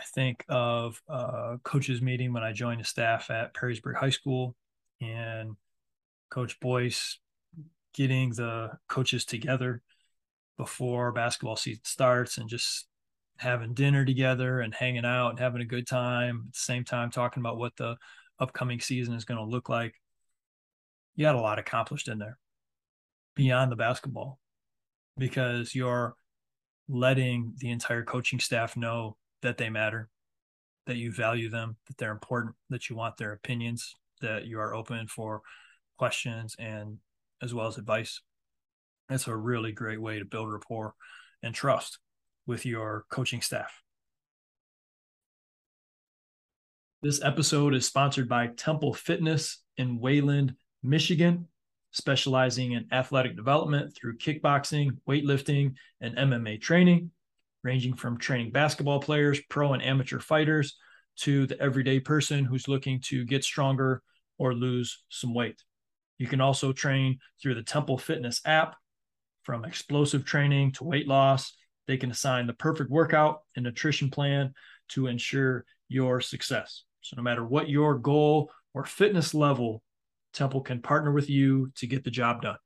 I 0.04 0.06
think 0.14 0.44
of 0.50 1.02
a 1.08 1.60
coaches 1.64 2.02
meeting 2.02 2.34
when 2.34 2.44
I 2.44 2.52
joined 2.52 2.82
the 2.82 2.86
staff 2.86 3.30
at 3.30 3.54
Perrysburg 3.54 3.96
High 3.96 4.10
School 4.10 4.54
and 5.00 5.56
Coach 6.30 6.60
Boyce 6.60 7.20
getting 7.94 8.32
the 8.32 8.72
coaches 8.90 9.24
together 9.24 9.82
before 10.58 11.14
basketball 11.14 11.56
season 11.56 11.86
starts 11.86 12.38
and 12.38 12.50
just 12.50 12.88
having 13.38 13.74
dinner 13.74 14.04
together 14.04 14.60
and 14.60 14.76
hanging 14.76 15.06
out 15.06 15.30
and 15.30 15.40
having 15.40 15.62
a 15.62 15.66
good 15.66 15.88
time 15.88 16.44
at 16.48 16.54
the 16.54 16.60
same 16.60 16.84
time 16.84 17.10
talking 17.10 17.42
about 17.42 17.58
what 17.58 17.76
the 17.78 17.96
upcoming 18.40 18.82
season 18.82 19.14
is 19.14 19.24
going 19.26 19.40
to 19.40 19.50
look 19.50 19.70
like. 19.70 19.94
You 21.16 21.28
had 21.28 21.36
a 21.36 21.40
lot 21.42 21.60
accomplished 21.60 22.10
in 22.10 22.18
there 22.18 22.38
beyond 23.36 23.72
the 23.72 23.78
basketball 23.78 24.40
because 25.18 25.74
you're 25.74 26.16
letting 26.90 27.54
the 27.60 27.70
entire 27.70 28.04
coaching 28.04 28.40
staff 28.40 28.76
know 28.76 29.16
that 29.44 29.58
they 29.58 29.70
matter, 29.70 30.10
that 30.88 30.98
you 30.98 31.12
value 31.12 31.50
them, 31.50 31.78
that 31.88 31.98
they're 31.98 32.12
important, 32.12 32.56
that 32.70 32.90
you 32.90 32.96
want 32.96 33.18
their 33.18 33.34
opinions, 33.34 33.96
that 34.22 34.46
you 34.46 34.60
are 34.60 34.74
open 34.74 35.08
for 35.08 35.42
questions 35.98 36.56
and 36.60 36.98
as 37.42 37.54
well 37.54 37.68
as 37.68 37.78
advice. 37.78 38.22
It's 39.10 39.28
a 39.28 39.36
really 39.36 39.72
great 39.72 40.02
way 40.02 40.20
to 40.20 40.26
build 40.26 40.52
rapport 40.52 40.96
and 41.44 41.54
trust 41.54 42.00
with 42.48 42.66
your 42.66 43.06
coaching 43.10 43.42
staff. 43.42 43.82
This 47.02 47.22
episode 47.22 47.76
is 47.76 47.86
sponsored 47.86 48.30
by 48.30 48.48
Temple 48.48 48.94
Fitness 48.94 49.60
in 49.78 50.00
Wayland, 50.00 50.56
Michigan, 50.82 51.48
specializing 51.92 52.72
in 52.72 52.88
athletic 52.94 53.36
development 53.36 53.94
through 53.94 54.18
kickboxing, 54.18 54.98
weightlifting, 55.08 55.74
and 56.00 56.16
MMA 56.16 56.62
training, 56.62 57.12
ranging 57.64 57.96
from 57.96 58.18
training 58.18 58.52
basketball 58.52 59.00
players, 59.00 59.40
pro 59.50 59.74
and 59.74 59.84
amateur 59.84 60.20
fighters, 60.20 60.76
to 61.16 61.48
the 61.48 61.60
everyday 61.62 62.00
person 62.00 62.46
who's 62.46 62.68
looking 62.68 63.00
to 63.06 63.26
get 63.26 63.44
stronger 63.44 64.02
or 64.38 64.54
lose 64.54 65.04
some 65.10 65.34
weight. 65.34 65.64
You 66.18 66.28
can 66.28 66.42
also 66.42 66.74
train 66.74 67.20
through 67.42 67.56
the 67.56 67.64
Temple 67.64 67.98
Fitness 67.98 68.42
app 68.46 68.76
from 69.44 69.66
explosive 69.66 70.26
training 70.26 70.74
to 70.74 70.84
weight 70.84 71.08
loss. 71.08 71.54
They 71.88 71.98
can 71.98 72.12
assign 72.12 72.48
the 72.48 72.54
perfect 72.54 72.90
workout 72.90 73.42
and 73.56 73.64
nutrition 73.64 74.10
plan 74.10 74.54
to 74.90 75.08
ensure 75.08 75.66
your 75.90 76.22
success. 76.22 76.84
So, 77.02 77.16
no 77.18 77.24
matter 77.24 77.46
what 77.46 77.70
your 77.70 77.96
goal 77.96 78.52
or 78.74 78.86
fitness 78.86 79.34
level, 79.34 79.84
Temple 80.34 80.62
can 80.62 80.82
partner 80.82 81.12
with 81.12 81.30
you 81.30 81.72
to 81.76 81.88
get 81.88 82.04
the 82.04 82.12
job 82.12 82.42
done. 82.42 82.58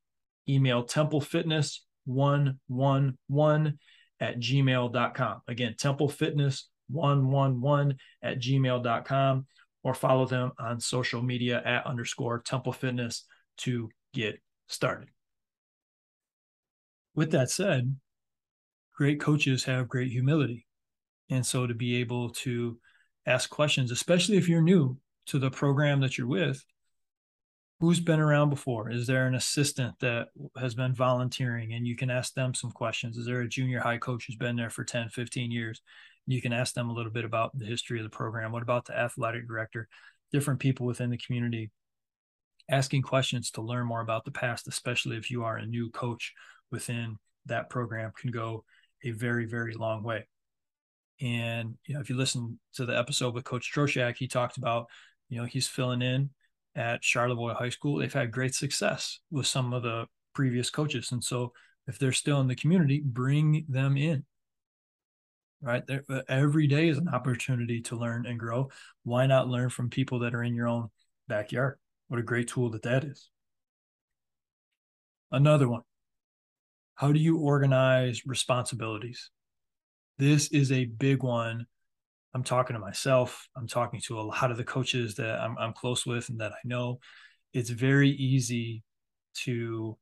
Email 0.48 0.86
templefitness111 0.86 3.78
at 4.20 4.40
gmail.com. 4.40 5.42
Again, 5.48 5.76
templefitness111 5.78 7.96
at 8.24 8.40
gmail.com 8.40 9.46
or 9.84 9.94
follow 9.94 10.26
them 10.26 10.52
on 10.60 10.80
social 10.80 11.22
media 11.22 11.62
at 11.64 11.86
underscore 11.86 12.42
temple 12.42 12.74
fitness 12.74 13.26
to 13.58 13.92
get 14.14 14.40
started. 14.68 15.10
With 17.16 17.32
that 17.32 17.50
said, 17.50 17.96
great 18.94 19.20
coaches 19.20 19.64
have 19.64 19.88
great 19.88 20.12
humility. 20.12 20.68
And 21.30 21.46
so 21.46 21.68
to 21.68 21.74
be 21.74 21.98
able 21.98 22.30
to 22.30 22.78
ask 23.26 23.50
questions, 23.50 23.92
especially 23.92 24.38
if 24.38 24.48
you're 24.48 24.62
new 24.62 24.98
to 25.28 25.40
the 25.40 25.52
program 25.52 26.00
that 26.02 26.18
you're 26.18 26.28
with. 26.28 26.64
Who's 27.80 28.00
been 28.00 28.20
around 28.20 28.50
before? 28.50 28.90
Is 28.90 29.06
there 29.06 29.28
an 29.28 29.36
assistant 29.36 30.00
that 30.00 30.30
has 30.60 30.74
been 30.74 30.96
volunteering 30.96 31.74
and 31.74 31.86
you 31.86 31.96
can 31.96 32.10
ask 32.10 32.34
them 32.34 32.56
some 32.56 32.72
questions? 32.72 33.18
Is 33.18 33.28
there 33.28 33.42
a 33.42 33.48
junior 33.48 33.80
high 33.80 34.00
coach 34.00 34.26
who's 34.26 34.36
been 34.36 34.56
there 34.56 34.72
for 34.72 34.84
10, 34.84 35.10
15 35.10 35.52
years? 35.52 35.82
You 36.26 36.42
can 36.42 36.54
ask 36.54 36.74
them 36.74 36.90
a 36.90 36.94
little 36.94 37.12
bit 37.12 37.24
about 37.24 37.58
the 37.58 37.66
history 37.66 38.00
of 38.00 38.04
the 38.04 38.10
program. 38.10 38.52
What 38.52 38.64
about 38.64 38.86
the 38.86 38.98
athletic 38.98 39.48
director? 39.48 39.88
Different 40.32 40.60
people 40.60 40.88
within 40.88 41.12
the 41.12 41.18
community 41.18 41.70
asking 42.70 43.04
questions 43.04 43.52
to 43.52 43.62
learn 43.62 43.86
more 43.86 44.02
about 44.02 44.26
the 44.26 44.32
past, 44.32 44.68
especially 44.68 45.18
if 45.18 45.30
you 45.32 45.44
are 45.44 45.58
a 45.58 45.66
new 45.66 45.90
coach 45.92 46.34
within 46.72 47.18
that 47.46 47.70
program, 47.70 48.12
can 48.20 48.32
go 48.32 48.66
a 49.04 49.12
very, 49.12 49.46
very 49.46 49.74
long 49.74 50.04
way. 50.04 50.28
And 51.22 51.76
you 51.86 51.96
know, 51.96 52.02
if 52.02 52.10
you 52.10 52.18
listen 52.18 52.60
to 52.74 52.86
the 52.86 52.98
episode 52.98 53.34
with 53.34 53.46
Coach 53.46 53.72
Troshak, 53.74 54.18
he 54.18 54.28
talked 54.28 54.58
about, 54.58 54.88
you 55.30 55.40
know, 55.40 55.46
he's 55.46 55.68
filling 55.68 56.02
in 56.02 56.30
at 56.78 57.04
Charlevoix 57.04 57.56
High 57.56 57.70
School. 57.70 57.98
They've 57.98 58.14
had 58.14 58.32
great 58.32 58.56
success 58.56 59.20
with 59.32 59.48
some 59.48 59.74
of 59.74 59.84
the 59.84 60.06
previous 60.34 60.70
coaches. 60.70 61.12
And 61.12 61.24
so 61.24 61.52
if 61.88 61.98
they're 61.98 62.14
still 62.14 62.40
in 62.40 62.48
the 62.48 62.56
community, 62.56 63.02
bring 63.04 63.66
them 63.68 63.98
in. 63.98 64.24
Right. 65.60 65.84
Uh, 65.90 66.22
every 66.30 66.68
day 66.68 66.88
is 66.88 67.00
an 67.00 67.10
opportunity 67.10 67.82
to 67.82 67.96
learn 67.96 68.28
and 68.28 68.40
grow. 68.40 68.70
Why 69.04 69.26
not 69.26 69.48
learn 69.48 69.70
from 69.70 69.90
people 69.90 70.20
that 70.20 70.36
are 70.36 70.44
in 70.44 70.54
your 70.54 70.68
own 70.68 70.90
backyard? 71.28 71.80
What 72.10 72.20
a 72.20 72.24
great 72.24 72.48
tool 72.48 72.70
that 72.72 72.84
that 72.84 73.04
is. 73.04 73.30
Another 75.32 75.68
one. 75.68 75.82
How 76.94 77.12
do 77.12 77.20
you 77.20 77.38
organize 77.38 78.26
responsibilities? 78.26 79.32
This 80.20 80.52
is 80.52 80.72
a 80.72 80.86
big 80.86 81.24
one. 81.24 81.66
I'm 82.38 82.44
talking 82.44 82.76
to 82.76 82.80
myself. 82.80 83.50
I'm 83.58 83.68
talking 83.68 84.00
to 84.02 84.20
a 84.20 84.22
lot 84.22 84.52
of 84.52 84.58
the 84.58 84.64
coaches 84.64 85.16
that 85.16 85.40
I'm, 85.40 85.58
I'm 85.58 85.74
close 85.74 86.06
with 86.06 86.30
and 86.30 86.40
that 86.40 86.52
I 86.52 86.60
know. 86.66 87.00
It's 87.52 87.72
very 87.72 88.12
easy 88.12 88.84
to 89.46 89.98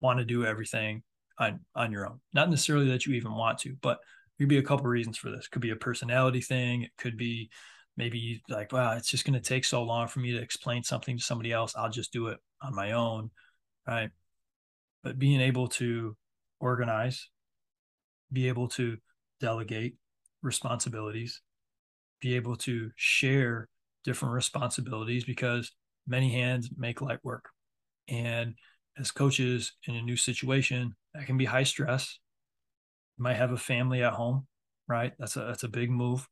want 0.00 0.18
to 0.18 0.24
do 0.24 0.44
everything 0.44 1.04
on 1.38 1.60
on 1.76 1.92
your 1.92 2.08
own. 2.08 2.18
Not 2.34 2.50
necessarily 2.50 2.88
that 2.88 3.06
you 3.06 3.14
even 3.14 3.32
want 3.32 3.58
to, 3.58 3.76
but 3.80 3.98
there 4.38 4.44
could 4.44 4.48
be 4.48 4.58
a 4.58 4.62
couple 4.62 4.86
reasons 4.86 5.18
for 5.18 5.30
this. 5.30 5.46
Could 5.46 5.62
be 5.62 5.70
a 5.70 5.76
personality 5.76 6.40
thing. 6.40 6.82
It 6.82 6.90
could 6.98 7.16
be 7.16 7.48
maybe 7.96 8.42
like, 8.48 8.72
wow, 8.72 8.96
it's 8.96 9.08
just 9.08 9.24
going 9.24 9.40
to 9.40 9.48
take 9.48 9.64
so 9.64 9.84
long 9.84 10.08
for 10.08 10.18
me 10.18 10.32
to 10.32 10.42
explain 10.42 10.82
something 10.82 11.16
to 11.16 11.22
somebody 11.22 11.52
else. 11.52 11.76
I'll 11.76 11.90
just 11.90 12.12
do 12.12 12.26
it 12.26 12.38
on 12.60 12.74
my 12.74 12.90
own, 12.90 13.30
right? 13.86 14.10
But 15.04 15.16
being 15.16 15.40
able 15.40 15.68
to 15.68 16.16
organize, 16.58 17.28
be 18.32 18.48
able 18.48 18.66
to 18.70 18.96
delegate 19.38 19.94
responsibilities, 20.42 21.40
be 22.20 22.36
able 22.36 22.56
to 22.56 22.90
share 22.96 23.68
different 24.04 24.34
responsibilities 24.34 25.24
because 25.24 25.72
many 26.06 26.32
hands 26.32 26.70
make 26.76 27.00
light 27.00 27.18
work. 27.22 27.50
And 28.08 28.54
as 28.98 29.10
coaches 29.10 29.72
in 29.86 29.94
a 29.94 30.02
new 30.02 30.16
situation, 30.16 30.94
that 31.14 31.26
can 31.26 31.36
be 31.36 31.44
high 31.44 31.62
stress. 31.62 32.18
You 33.16 33.24
might 33.24 33.36
have 33.36 33.52
a 33.52 33.56
family 33.56 34.02
at 34.02 34.14
home, 34.14 34.46
right? 34.86 35.12
That's 35.18 35.36
a 35.36 35.40
that's 35.40 35.64
a 35.64 35.68
big 35.68 35.90
move. 35.90 36.26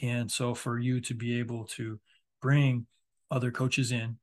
And 0.00 0.30
so 0.30 0.54
for 0.54 0.78
you 0.78 1.00
to 1.02 1.14
be 1.14 1.38
able 1.38 1.64
to 1.76 2.00
bring 2.40 2.86
other 3.30 3.50
coaches 3.50 3.92
in, 3.92 4.18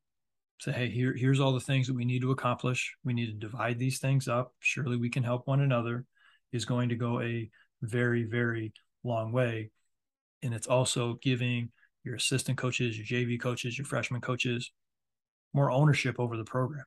say, 0.59 0.71
hey, 0.71 0.89
here, 0.89 1.13
here's 1.15 1.39
all 1.39 1.53
the 1.53 1.59
things 1.59 1.87
that 1.87 1.95
we 1.95 2.05
need 2.05 2.21
to 2.21 2.31
accomplish. 2.31 2.95
We 3.03 3.13
need 3.13 3.27
to 3.27 3.47
divide 3.47 3.77
these 3.77 3.99
things 3.99 4.27
up. 4.27 4.53
Surely 4.59 4.97
we 4.97 5.09
can 5.09 5.23
help 5.23 5.47
one 5.47 5.61
another 5.61 6.05
is 6.51 6.65
going 6.65 6.89
to 6.89 6.95
go 6.95 7.21
a 7.21 7.49
very, 7.81 8.23
very 8.23 8.73
long 9.03 9.31
way. 9.31 9.71
And 10.43 10.53
it's 10.53 10.67
also 10.67 11.17
giving 11.21 11.71
your 12.03 12.15
assistant 12.15 12.57
coaches, 12.57 12.97
your 12.97 13.05
JV 13.05 13.39
coaches, 13.39 13.77
your 13.77 13.85
freshman 13.85 14.21
coaches 14.21 14.71
more 15.53 15.71
ownership 15.71 16.19
over 16.19 16.37
the 16.37 16.43
program 16.43 16.83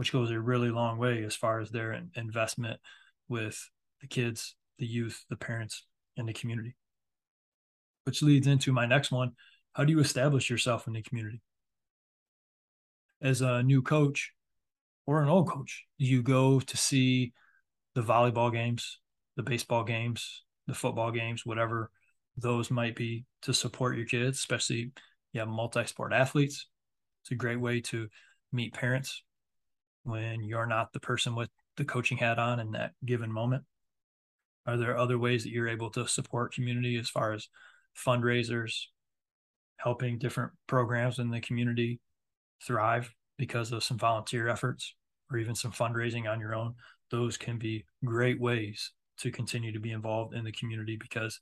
which 0.00 0.12
goes 0.12 0.30
a 0.30 0.40
really 0.40 0.70
long 0.70 0.96
way 0.96 1.22
as 1.24 1.36
far 1.36 1.60
as 1.60 1.68
their 1.68 2.00
investment 2.16 2.80
with 3.28 3.68
the 4.00 4.06
kids, 4.06 4.56
the 4.78 4.86
youth, 4.86 5.26
the 5.28 5.36
parents, 5.36 5.84
and 6.16 6.26
the 6.26 6.32
community. 6.32 6.74
Which 8.04 8.22
leads 8.22 8.46
into 8.46 8.72
my 8.72 8.86
next 8.86 9.12
one. 9.12 9.32
How 9.74 9.84
do 9.84 9.92
you 9.92 10.00
establish 10.00 10.48
yourself 10.48 10.86
in 10.86 10.94
the 10.94 11.02
community? 11.02 11.42
As 13.20 13.42
a 13.42 13.62
new 13.62 13.82
coach 13.82 14.32
or 15.04 15.22
an 15.22 15.28
old 15.28 15.50
coach, 15.50 15.84
you 15.98 16.22
go 16.22 16.60
to 16.60 16.76
see 16.78 17.34
the 17.94 18.00
volleyball 18.00 18.50
games, 18.50 19.00
the 19.36 19.42
baseball 19.42 19.84
games, 19.84 20.44
the 20.66 20.72
football 20.72 21.10
games, 21.10 21.44
whatever 21.44 21.90
those 22.40 22.70
might 22.70 22.96
be 22.96 23.24
to 23.42 23.54
support 23.54 23.96
your 23.96 24.06
kids, 24.06 24.38
especially 24.38 24.92
you 25.32 25.40
have 25.40 25.48
multi 25.48 25.84
sport 25.86 26.12
athletes. 26.12 26.66
It's 27.22 27.30
a 27.32 27.36
great 27.36 27.60
way 27.60 27.80
to 27.82 28.08
meet 28.52 28.74
parents, 28.74 29.22
when 30.04 30.42
you're 30.42 30.66
not 30.66 30.92
the 30.92 31.00
person 31.00 31.34
with 31.34 31.50
the 31.76 31.84
coaching 31.84 32.18
hat 32.18 32.38
on 32.38 32.60
in 32.60 32.72
that 32.72 32.92
given 33.04 33.32
moment? 33.32 33.64
Are 34.66 34.76
there 34.76 34.96
other 34.96 35.18
ways 35.18 35.44
that 35.44 35.50
you're 35.50 35.68
able 35.68 35.90
to 35.90 36.06
support 36.06 36.54
community 36.54 36.96
as 36.96 37.08
far 37.08 37.32
as 37.32 37.48
fundraisers, 37.96 38.72
helping 39.76 40.18
different 40.18 40.52
programs 40.66 41.18
in 41.18 41.30
the 41.30 41.40
community 41.40 42.00
thrive 42.66 43.12
because 43.38 43.72
of 43.72 43.82
some 43.82 43.98
volunteer 43.98 44.48
efforts 44.48 44.94
or 45.30 45.38
even 45.38 45.54
some 45.54 45.72
fundraising 45.72 46.30
on 46.30 46.40
your 46.40 46.54
own? 46.54 46.74
Those 47.10 47.36
can 47.36 47.58
be 47.58 47.84
great 48.04 48.40
ways 48.40 48.92
to 49.18 49.30
continue 49.30 49.72
to 49.72 49.80
be 49.80 49.92
involved 49.92 50.34
in 50.34 50.44
the 50.44 50.52
community 50.52 50.96
because 50.96 51.40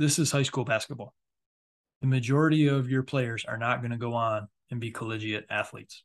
this 0.00 0.18
is 0.18 0.32
high 0.32 0.42
school 0.42 0.64
basketball. 0.64 1.14
The 2.00 2.06
majority 2.06 2.68
of 2.68 2.88
your 2.88 3.02
players 3.02 3.44
are 3.44 3.58
not 3.58 3.82
going 3.82 3.90
to 3.90 3.98
go 3.98 4.14
on 4.14 4.48
and 4.70 4.80
be 4.80 4.90
collegiate 4.90 5.44
athletes. 5.50 6.04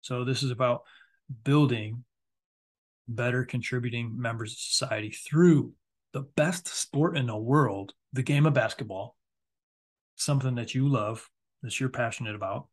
So 0.00 0.24
this 0.24 0.42
is 0.42 0.50
about 0.50 0.82
building 1.44 2.04
better 3.06 3.44
contributing 3.44 4.20
members 4.20 4.52
of 4.52 4.58
society 4.58 5.10
through 5.10 5.72
the 6.12 6.22
best 6.22 6.66
sport 6.66 7.16
in 7.16 7.26
the 7.28 7.36
world, 7.36 7.94
the 8.12 8.24
game 8.24 8.44
of 8.44 8.54
basketball, 8.54 9.16
something 10.16 10.56
that 10.56 10.74
you 10.74 10.88
love, 10.88 11.30
that 11.62 11.78
you're 11.78 11.90
passionate 11.90 12.34
about, 12.34 12.66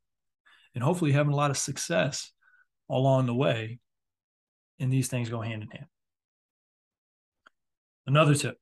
and 0.73 0.83
hopefully 0.83 1.11
having 1.11 1.33
a 1.33 1.37
lot 1.37 1.51
of 1.51 1.59
success 1.59 2.31
along 2.89 3.27
the 3.27 3.35
way. 3.35 3.77
And 4.79 4.91
these 4.91 5.09
things 5.09 5.29
go 5.29 5.41
hand 5.41 5.61
in 5.61 5.69
hand. 5.69 5.85
Another 8.07 8.33
tip 8.33 8.57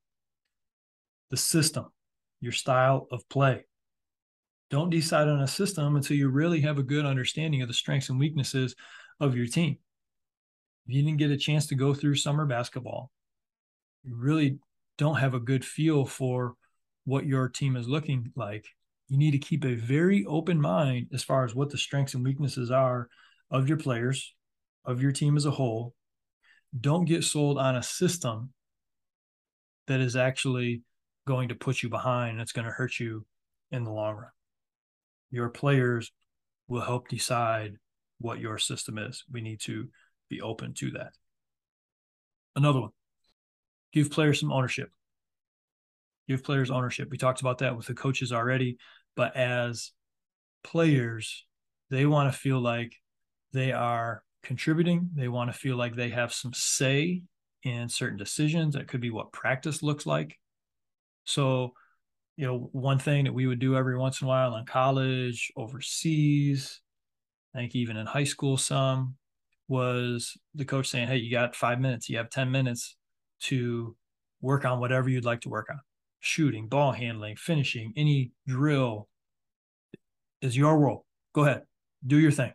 the 1.36 1.42
system, 1.42 1.86
your 2.40 2.54
style 2.54 3.10
of 3.12 3.28
play. 3.28 3.66
Don't 4.72 4.90
decide 4.90 5.28
on 5.28 5.42
a 5.42 5.48
system 5.48 5.98
until 5.98 6.16
you 6.16 6.30
really 6.30 6.62
have 6.62 6.78
a 6.78 6.84
good 6.84 7.06
understanding 7.06 7.62
of 7.62 7.68
the 7.68 7.74
strengths 7.74 8.08
and 8.08 8.18
weaknesses 8.18 8.74
of 9.20 9.36
your 9.36 9.46
team. 9.46 9.78
If 10.88 10.96
you 10.96 11.04
didn't 11.04 11.18
get 11.18 11.32
a 11.32 11.38
chance 11.38 11.68
to 11.68 11.76
go 11.76 11.94
through 11.94 12.16
summer 12.16 12.46
basketball, 12.46 13.12
you 14.06 14.16
really 14.16 14.60
don't 14.98 15.18
have 15.18 15.34
a 15.34 15.40
good 15.42 15.66
feel 15.66 16.06
for 16.06 16.56
what 17.04 17.26
your 17.26 17.50
team 17.50 17.76
is 17.76 17.90
looking 17.90 18.32
like. 18.38 18.66
You 19.10 19.18
need 19.18 19.32
to 19.32 19.38
keep 19.38 19.66
a 19.66 19.76
very 19.76 20.24
open 20.26 20.62
mind 20.62 21.08
as 21.14 21.22
far 21.22 21.44
as 21.44 21.54
what 21.54 21.70
the 21.70 21.78
strengths 21.78 22.14
and 22.14 22.24
weaknesses 22.24 22.72
are 22.72 23.10
of 23.52 23.68
your 23.68 23.78
players, 23.78 24.34
of 24.86 25.02
your 25.02 25.12
team 25.12 25.36
as 25.36 25.46
a 25.46 25.52
whole. 25.52 25.96
Don't 26.80 27.04
get 27.04 27.26
sold 27.26 27.58
on 27.58 27.76
a 27.76 27.84
system 27.84 28.54
that 29.88 30.00
is 30.00 30.16
actually 30.16 30.82
going 31.28 31.50
to 31.50 31.56
put 31.56 31.82
you 31.82 31.90
behind 31.90 32.32
and 32.32 32.42
it's 32.42 32.52
going 32.52 32.66
to 32.66 32.72
hurt 32.72 33.00
you 33.00 33.26
in 33.72 33.84
the 33.84 33.92
long 33.92 34.16
run 34.16 34.30
your 35.36 35.50
players 35.50 36.12
will 36.68 36.82
help 36.82 37.10
decide 37.10 37.76
what 38.20 38.40
your 38.40 38.58
system 38.58 38.98
is. 38.98 39.24
We 39.32 39.42
need 39.42 39.60
to 39.62 39.90
be 40.30 40.42
open 40.42 40.74
to 40.76 40.92
that. 40.92 41.12
Another 42.56 42.80
one, 42.80 42.92
give 43.92 44.10
players 44.10 44.40
some 44.40 44.52
ownership. 44.52 44.90
Give 46.28 46.44
players 46.44 46.72
ownership. 46.72 47.10
We 47.12 47.18
talked 47.18 47.42
about 47.42 47.60
that 47.60 47.76
with 47.76 47.86
the 47.86 47.94
coaches 47.94 48.32
already, 48.32 48.78
but 49.16 49.36
as 49.36 49.92
players, 50.64 51.46
they 51.92 52.06
want 52.06 52.32
to 52.32 52.40
feel 52.40 52.60
like 52.60 52.94
they 53.52 53.74
are 53.74 54.24
contributing. 54.42 55.10
They 55.16 55.28
want 55.28 55.52
to 55.52 55.58
feel 55.58 55.76
like 55.76 55.96
they 55.96 56.10
have 56.10 56.34
some 56.34 56.54
say 56.54 57.24
in 57.64 57.90
certain 57.90 58.18
decisions. 58.18 58.74
That 58.74 58.88
could 58.88 59.02
be 59.02 59.12
what 59.12 59.34
practice 59.34 59.84
looks 59.84 60.06
like. 60.06 60.40
So 61.26 61.74
you 62.38 62.46
know, 62.46 62.70
one 62.74 63.00
thing 63.00 63.26
that 63.26 63.34
we 63.34 63.48
would 63.48 63.60
do 63.60 63.76
every 63.76 63.98
once 63.98 64.22
in 64.22 64.26
a 64.26 64.28
while 64.28 64.56
in 64.56 64.66
college, 64.66 65.52
overseas, 65.56 66.82
I 67.54 67.60
think 67.60 67.76
even 67.76 67.96
in 67.96 68.06
high 68.06 68.26
school, 68.26 68.58
some 68.58 69.16
was 69.68 70.38
the 70.54 70.66
coach 70.66 70.88
saying, 70.90 71.08
Hey, 71.08 71.18
you 71.18 71.32
got 71.32 71.56
five 71.56 71.80
minutes, 71.80 72.10
you 72.10 72.18
have 72.18 72.30
10 72.30 72.52
minutes 72.52 72.98
to 73.42 73.96
work 74.42 74.66
on 74.66 74.80
whatever 74.80 75.10
you'd 75.10 75.26
like 75.26 75.42
to 75.42 75.50
work 75.50 75.68
on 75.70 75.80
shooting, 76.20 76.68
ball 76.68 76.92
handling, 76.92 77.36
finishing, 77.36 77.94
any 77.96 78.32
drill 78.48 79.08
is 80.42 80.58
your 80.58 80.78
role. 80.78 81.06
Go 81.34 81.46
ahead, 81.46 81.64
do 82.06 82.20
your 82.20 82.32
thing. 82.32 82.54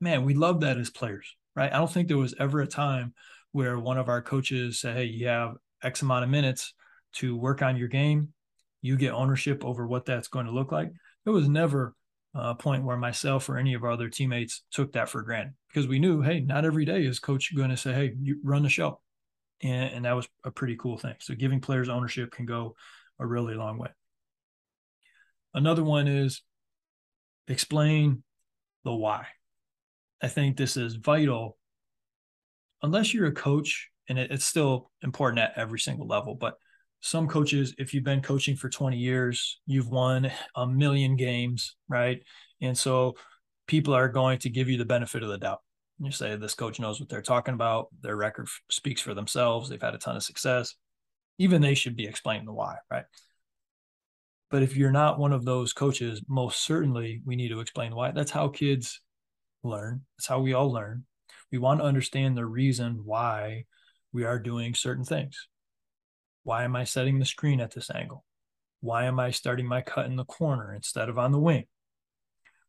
Man, 0.00 0.24
we 0.24 0.34
love 0.34 0.60
that 0.60 0.78
as 0.78 0.90
players, 0.90 1.36
right? 1.54 1.72
I 1.72 1.78
don't 1.78 1.90
think 1.90 2.08
there 2.08 2.18
was 2.18 2.34
ever 2.40 2.60
a 2.60 2.66
time 2.66 3.14
where 3.52 3.78
one 3.78 3.98
of 3.98 4.08
our 4.08 4.22
coaches 4.22 4.80
said, 4.80 4.96
Hey, 4.96 5.04
you 5.04 5.28
have 5.28 5.54
X 5.84 6.02
amount 6.02 6.24
of 6.24 6.30
minutes 6.30 6.74
to 7.14 7.36
work 7.36 7.62
on 7.62 7.76
your 7.76 7.88
game 7.88 8.32
you 8.82 8.96
get 8.96 9.14
ownership 9.14 9.64
over 9.64 9.86
what 9.86 10.04
that's 10.04 10.28
going 10.28 10.46
to 10.46 10.52
look 10.52 10.72
like. 10.72 10.92
There 11.24 11.32
was 11.32 11.48
never 11.48 11.94
a 12.34 12.54
point 12.54 12.84
where 12.84 12.96
myself 12.96 13.48
or 13.48 13.56
any 13.56 13.74
of 13.74 13.84
our 13.84 13.92
other 13.92 14.08
teammates 14.08 14.64
took 14.72 14.92
that 14.92 15.08
for 15.08 15.22
granted 15.22 15.54
because 15.68 15.86
we 15.86 16.00
knew, 16.00 16.20
hey, 16.20 16.40
not 16.40 16.64
every 16.64 16.84
day 16.84 17.04
is 17.04 17.20
coach 17.20 17.54
going 17.54 17.70
to 17.70 17.76
say, 17.76 17.92
hey, 17.92 18.14
you 18.20 18.40
run 18.42 18.64
the 18.64 18.68
show. 18.68 19.00
And, 19.62 19.94
and 19.94 20.04
that 20.04 20.16
was 20.16 20.28
a 20.44 20.50
pretty 20.50 20.76
cool 20.76 20.98
thing. 20.98 21.14
So 21.20 21.34
giving 21.34 21.60
players 21.60 21.88
ownership 21.88 22.32
can 22.32 22.44
go 22.44 22.74
a 23.20 23.26
really 23.26 23.54
long 23.54 23.78
way. 23.78 23.90
Another 25.54 25.84
one 25.84 26.08
is 26.08 26.42
explain 27.46 28.24
the 28.84 28.92
why. 28.92 29.26
I 30.20 30.28
think 30.28 30.56
this 30.56 30.76
is 30.76 30.96
vital. 30.96 31.56
Unless 32.82 33.14
you're 33.14 33.26
a 33.26 33.32
coach, 33.32 33.90
and 34.08 34.18
it, 34.18 34.32
it's 34.32 34.44
still 34.44 34.90
important 35.02 35.38
at 35.38 35.52
every 35.56 35.78
single 35.78 36.08
level, 36.08 36.34
but 36.34 36.56
some 37.02 37.26
coaches, 37.26 37.74
if 37.78 37.92
you've 37.92 38.04
been 38.04 38.22
coaching 38.22 38.54
for 38.54 38.68
20 38.68 38.96
years, 38.96 39.60
you've 39.66 39.88
won 39.88 40.30
a 40.54 40.66
million 40.66 41.16
games, 41.16 41.74
right? 41.88 42.22
And 42.60 42.78
so 42.78 43.16
people 43.66 43.92
are 43.92 44.08
going 44.08 44.38
to 44.38 44.50
give 44.50 44.68
you 44.68 44.78
the 44.78 44.84
benefit 44.84 45.24
of 45.24 45.28
the 45.28 45.36
doubt. 45.36 45.58
You 45.98 46.12
say 46.12 46.36
this 46.36 46.54
coach 46.54 46.78
knows 46.78 47.00
what 47.00 47.08
they're 47.08 47.20
talking 47.20 47.54
about. 47.54 47.88
Their 48.02 48.16
record 48.16 48.48
speaks 48.70 49.00
for 49.00 49.14
themselves. 49.14 49.68
They've 49.68 49.82
had 49.82 49.96
a 49.96 49.98
ton 49.98 50.14
of 50.16 50.22
success. 50.22 50.76
Even 51.38 51.60
they 51.60 51.74
should 51.74 51.96
be 51.96 52.06
explaining 52.06 52.46
the 52.46 52.52
why, 52.52 52.76
right? 52.88 53.04
But 54.52 54.62
if 54.62 54.76
you're 54.76 54.92
not 54.92 55.18
one 55.18 55.32
of 55.32 55.44
those 55.44 55.72
coaches, 55.72 56.22
most 56.28 56.64
certainly 56.64 57.20
we 57.24 57.34
need 57.34 57.48
to 57.48 57.60
explain 57.60 57.96
why. 57.96 58.12
That's 58.12 58.30
how 58.30 58.48
kids 58.48 59.00
learn. 59.64 60.02
That's 60.16 60.28
how 60.28 60.40
we 60.40 60.52
all 60.52 60.70
learn. 60.70 61.04
We 61.50 61.58
want 61.58 61.80
to 61.80 61.86
understand 61.86 62.36
the 62.36 62.46
reason 62.46 63.00
why 63.04 63.64
we 64.12 64.24
are 64.24 64.38
doing 64.38 64.74
certain 64.74 65.04
things. 65.04 65.48
Why 66.44 66.64
am 66.64 66.74
I 66.74 66.84
setting 66.84 67.18
the 67.18 67.24
screen 67.24 67.60
at 67.60 67.72
this 67.72 67.90
angle? 67.90 68.24
Why 68.80 69.04
am 69.04 69.20
I 69.20 69.30
starting 69.30 69.66
my 69.66 69.80
cut 69.80 70.06
in 70.06 70.16
the 70.16 70.24
corner 70.24 70.74
instead 70.74 71.08
of 71.08 71.18
on 71.18 71.32
the 71.32 71.38
wing? 71.38 71.66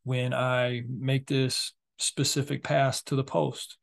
When 0.04 0.34
I 0.34 0.84
make 0.88 1.28
this 1.28 1.74
specific 1.98 2.64
pass 2.64 3.02
to 3.04 3.16
the 3.16 3.24
post, 3.24 3.78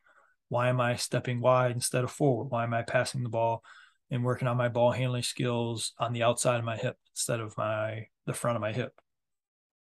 why 0.48 0.68
am 0.68 0.80
I 0.80 0.96
stepping 0.96 1.40
wide 1.40 1.72
instead 1.72 2.04
of 2.04 2.10
forward? 2.10 2.50
Why 2.50 2.64
am 2.64 2.74
I 2.74 2.82
passing 2.82 3.22
the 3.22 3.28
ball 3.28 3.64
and 4.10 4.24
working 4.24 4.46
on 4.46 4.56
my 4.56 4.68
ball 4.68 4.92
handling 4.92 5.22
skills 5.22 5.92
on 5.98 6.12
the 6.12 6.22
outside 6.22 6.58
of 6.58 6.64
my 6.64 6.76
hip 6.76 6.96
instead 7.12 7.40
of 7.40 7.56
my 7.56 8.06
the 8.26 8.34
front 8.34 8.56
of 8.56 8.60
my 8.60 8.72
hip? 8.72 8.92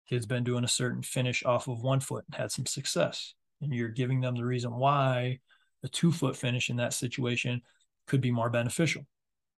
Kid's 0.08 0.28
been 0.28 0.44
doing 0.44 0.64
a 0.64 0.68
certain 0.68 1.02
finish 1.02 1.44
off 1.44 1.68
of 1.68 1.82
one 1.82 2.00
foot 2.00 2.26
and 2.28 2.36
had 2.36 2.52
some 2.52 2.68
success. 2.68 3.34
And 3.62 3.74
you're 3.74 3.90
giving 3.90 4.22
them 4.22 4.36
the 4.36 4.46
reason 4.46 4.76
why 4.76 5.40
a 5.84 5.88
two 5.88 6.12
foot 6.12 6.36
finish 6.36 6.70
in 6.70 6.78
that 6.78 6.94
situation 6.94 7.62
could 8.06 8.22
be 8.22 8.30
more 8.30 8.52
beneficial 8.52 9.08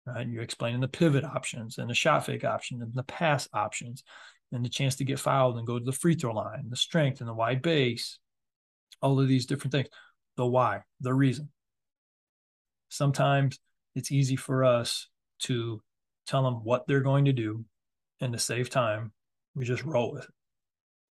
Uh, 0.07 0.13
right? 0.13 0.27
You're 0.27 0.43
explaining 0.43 0.81
the 0.81 0.87
pivot 0.87 1.23
options 1.23 1.77
and 1.77 1.89
the 1.89 1.95
shot 1.95 2.25
fake 2.25 2.43
option 2.43 2.81
and 2.81 2.93
the 2.93 3.03
pass 3.03 3.47
options 3.53 4.03
and 4.51 4.63
the 4.63 4.69
chance 4.69 4.95
to 4.95 5.03
get 5.03 5.19
fouled 5.19 5.57
and 5.57 5.67
go 5.67 5.77
to 5.77 5.85
the 5.85 5.91
free 5.91 6.15
throw 6.15 6.33
line, 6.33 6.69
the 6.69 6.75
strength 6.75 7.19
and 7.19 7.29
the 7.29 7.33
wide 7.33 7.61
base, 7.61 8.19
all 9.01 9.19
of 9.19 9.27
these 9.27 9.45
different 9.45 9.71
things. 9.73 9.89
The 10.37 10.45
why, 10.45 10.83
the 11.01 11.13
reason. 11.13 11.49
Sometimes 12.89 13.59
it's 13.95 14.11
easy 14.11 14.35
for 14.35 14.63
us 14.63 15.09
to 15.39 15.81
tell 16.25 16.43
them 16.43 16.63
what 16.63 16.87
they're 16.87 17.01
going 17.01 17.25
to 17.25 17.33
do 17.33 17.65
and 18.21 18.33
to 18.33 18.39
save 18.39 18.69
time, 18.69 19.11
we 19.55 19.65
just 19.65 19.83
roll 19.83 20.13
with 20.13 20.23
it. 20.23 20.29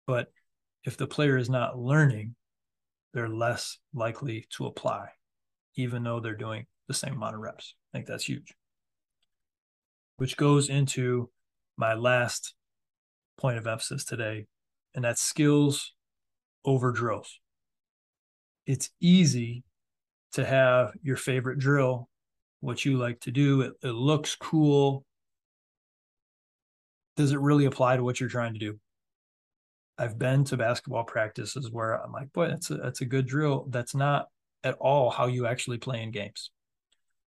But 0.08 0.32
if 0.84 0.98
the 0.98 1.08
player 1.08 1.38
is 1.38 1.50
not 1.50 1.78
learning, 1.78 2.36
they're 3.14 3.30
less 3.30 3.80
likely 3.94 4.46
to 4.58 4.68
apply, 4.68 5.08
even 5.76 6.04
though 6.04 6.20
they're 6.20 6.36
doing 6.36 6.66
the 6.88 6.94
same 6.94 7.14
amount 7.14 7.36
of 7.36 7.42
reps. 7.42 7.76
I 7.94 7.98
think 7.98 8.08
that's 8.08 8.26
huge 8.26 8.56
which 10.18 10.38
goes 10.38 10.70
into 10.70 11.30
my 11.78 11.94
last 11.94 12.54
point 13.38 13.58
of 13.58 13.68
emphasis 13.68 14.06
today, 14.06 14.46
and 14.94 15.04
that's 15.04 15.22
skills 15.22 15.94
over 16.64 16.92
drills. 16.92 17.40
It's 18.66 18.90
easy 19.00 19.64
to 20.34 20.46
have 20.46 20.94
your 21.02 21.18
favorite 21.18 21.60
drill, 21.60 22.10
what 22.62 22.84
you 22.84 22.98
like 22.98 23.20
to 23.22 23.32
do. 23.32 23.62
It, 23.62 23.74
it 23.84 23.92
looks 23.92 24.36
cool. 24.36 25.06
Does 27.16 27.32
it 27.32 27.40
really 27.40 27.66
apply 27.66 27.98
to 27.98 28.04
what 28.04 28.20
you're 28.20 28.30
trying 28.30 28.54
to 28.54 28.60
do? 28.60 28.80
I've 29.98 30.20
been 30.20 30.44
to 30.46 30.58
basketball 30.58 31.06
practices 31.06 31.72
where 31.72 31.94
I'm 31.94 32.12
like, 32.12 32.34
boy, 32.34 32.50
that's 32.50 32.70
a, 32.70 32.76
that's 32.76 33.02
a 33.02 33.06
good 33.06 33.28
drill. 33.28 33.68
That's 33.70 33.96
not 33.96 34.28
at 34.64 34.76
all 34.80 35.10
how 35.10 35.28
you 35.28 35.48
actually 35.48 35.78
play 35.78 36.02
in 36.02 36.12
games. 36.12 36.52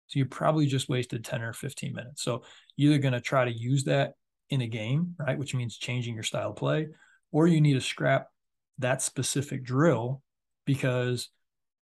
So 0.07 0.19
you 0.19 0.27
probably 0.27 0.67
just 0.67 0.89
wasted 0.89 1.25
10 1.25 1.43
or 1.43 1.53
15 1.55 1.95
minutes. 1.95 2.23
So 2.23 2.43
either 2.77 2.99
going 2.99 3.13
to 3.13 3.21
try 3.21 3.45
to 3.45 3.53
use 3.53 3.85
that 3.85 4.15
in 4.51 4.61
a 4.61 4.67
game, 4.67 5.15
right? 5.19 5.39
Which 5.39 5.55
means 5.55 5.77
changing 5.77 6.15
your 6.15 6.23
style 6.23 6.51
of 6.51 6.57
play, 6.57 6.89
or 7.31 7.47
you 7.47 7.61
need 7.61 7.75
to 7.75 7.81
scrap 7.81 8.29
that 8.79 9.03
specific 9.03 9.65
drill 9.65 10.23
because 10.65 11.29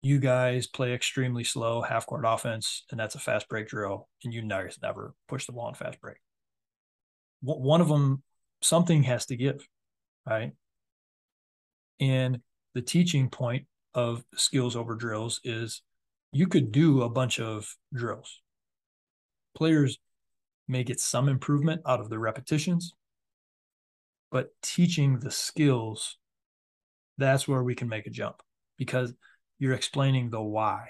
you 0.02 0.20
guys 0.20 0.68
play 0.68 0.94
extremely 0.94 1.44
slow 1.44 1.82
half 1.82 2.06
court 2.06 2.24
offense, 2.28 2.84
and 2.92 3.00
that's 3.00 3.16
a 3.16 3.20
fast 3.20 3.48
break 3.50 3.68
drill, 3.68 4.10
and 4.24 4.34
you 4.34 4.42
guys 4.42 4.78
never 4.82 5.14
push 5.28 5.46
the 5.46 5.54
ball 5.54 5.70
in 5.70 5.76
fast 5.76 6.00
break. 6.02 6.18
One 7.42 7.82
of 7.82 7.90
them, 7.90 8.24
something 8.62 9.04
has 9.04 9.26
to 9.28 9.36
give, 9.36 9.68
right? 10.26 10.52
And 12.00 12.40
the 12.74 12.82
teaching 12.82 13.30
point 13.30 13.66
of 13.94 14.24
skills 14.36 14.76
over 14.76 14.96
drills 14.96 15.40
is 15.44 15.82
you 16.32 16.48
could 16.48 16.72
do 16.72 17.04
a 17.04 17.10
bunch 17.10 17.40
of 17.40 17.76
drills. 17.94 18.42
Players 19.56 20.00
may 20.68 20.84
get 20.84 21.00
some 21.00 21.30
improvement 21.30 21.82
out 21.86 22.00
of 22.00 22.10
the 22.10 22.20
repetitions, 22.20 22.94
but 24.32 24.50
teaching 24.62 25.20
the 25.20 25.32
skills, 25.32 26.18
that's 27.18 27.48
where 27.48 27.64
we 27.64 27.76
can 27.76 27.90
make 27.90 28.08
a 28.08 28.12
jump 28.12 28.42
because 28.78 29.14
you're 29.60 29.74
explaining 29.74 30.30
the 30.30 30.42
why, 30.42 30.90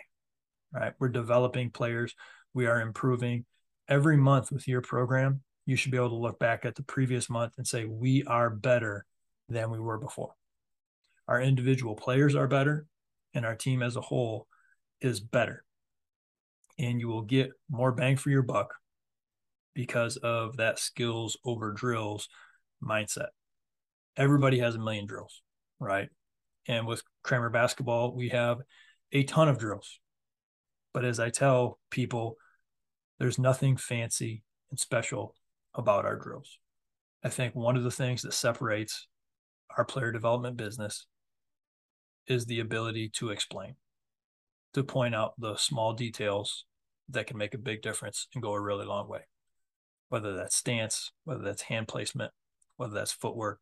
right? 0.72 0.94
We're 1.00 1.10
developing 1.10 1.70
players, 1.70 2.16
we 2.54 2.66
are 2.68 2.82
improving. 2.82 3.46
Every 3.90 4.16
month 4.16 4.52
with 4.52 4.68
your 4.68 4.82
program, 4.82 5.42
you 5.66 5.76
should 5.76 5.92
be 5.92 5.98
able 5.98 6.10
to 6.10 6.16
look 6.16 6.40
back 6.40 6.66
at 6.66 6.76
the 6.76 6.84
previous 6.84 7.30
month 7.30 7.54
and 7.58 7.68
say, 7.68 7.86
we 7.86 8.24
are 8.24 8.50
better 8.50 9.06
than 9.50 9.70
we 9.72 9.80
were 9.80 9.98
before. 9.98 10.34
Our 11.28 11.42
individual 11.42 11.96
players 11.96 12.36
are 12.36 12.48
better, 12.48 12.86
and 13.34 13.46
our 13.46 13.56
team 13.56 13.82
as 13.82 13.96
a 13.96 14.02
whole 14.02 14.48
is 15.02 15.20
better. 15.20 15.64
And 16.80 17.00
you 17.00 17.08
will 17.08 17.22
get 17.22 17.52
more 17.70 17.92
bang 17.92 18.18
for 18.18 18.30
your 18.30 18.42
buck 18.42 18.74
because 19.74 20.18
of 20.18 20.58
that 20.58 20.80
skills 20.80 21.38
over 21.46 21.72
drills 21.72 22.28
mindset. 22.84 23.28
Everybody 24.18 24.60
has 24.60 24.76
a 24.76 24.80
million 24.80 25.06
drills, 25.06 25.42
right? 25.80 26.10
And 26.68 26.86
with 26.86 27.02
Kramer 27.24 27.50
basketball, 27.50 28.16
we 28.16 28.30
have 28.30 28.60
a 29.12 29.24
ton 29.24 29.50
of 29.50 29.58
drills. 29.58 30.00
But 30.94 31.06
as 31.06 31.20
I 31.20 31.30
tell 31.30 31.80
people, 31.90 32.36
there's 33.20 33.40
nothing 33.40 33.78
fancy 33.78 34.44
and 34.70 34.80
special 34.80 35.36
about 35.74 36.06
our 36.06 36.16
drills. 36.16 36.60
I 37.24 37.30
think 37.30 37.56
one 37.56 37.78
of 37.78 37.84
the 37.84 37.92
things 37.92 38.22
that 38.22 38.34
separates 38.34 39.08
our 39.78 39.86
player 39.86 40.12
development 40.12 40.58
business 40.58 41.06
is 42.28 42.46
the 42.46 42.60
ability 42.60 43.10
to 43.10 43.30
explain 43.30 43.76
to 44.74 44.84
point 44.84 45.16
out 45.16 45.34
the 45.38 45.56
small 45.56 45.94
details 45.94 46.66
that 47.10 47.28
can 47.28 47.38
make 47.38 47.54
a 47.54 47.60
big 47.60 47.82
difference 47.82 48.28
and 48.34 48.42
go 48.42 48.54
a 48.54 48.62
really 48.62 48.86
long 48.86 49.08
way. 49.08 49.22
Whether 50.14 50.36
that's 50.36 50.56
stance, 50.56 51.12
whether 51.24 51.42
that's 51.42 51.64
hand 51.64 51.88
placement, 51.88 52.32
whether 52.78 52.94
that's 52.94 53.12
footwork, 53.12 53.60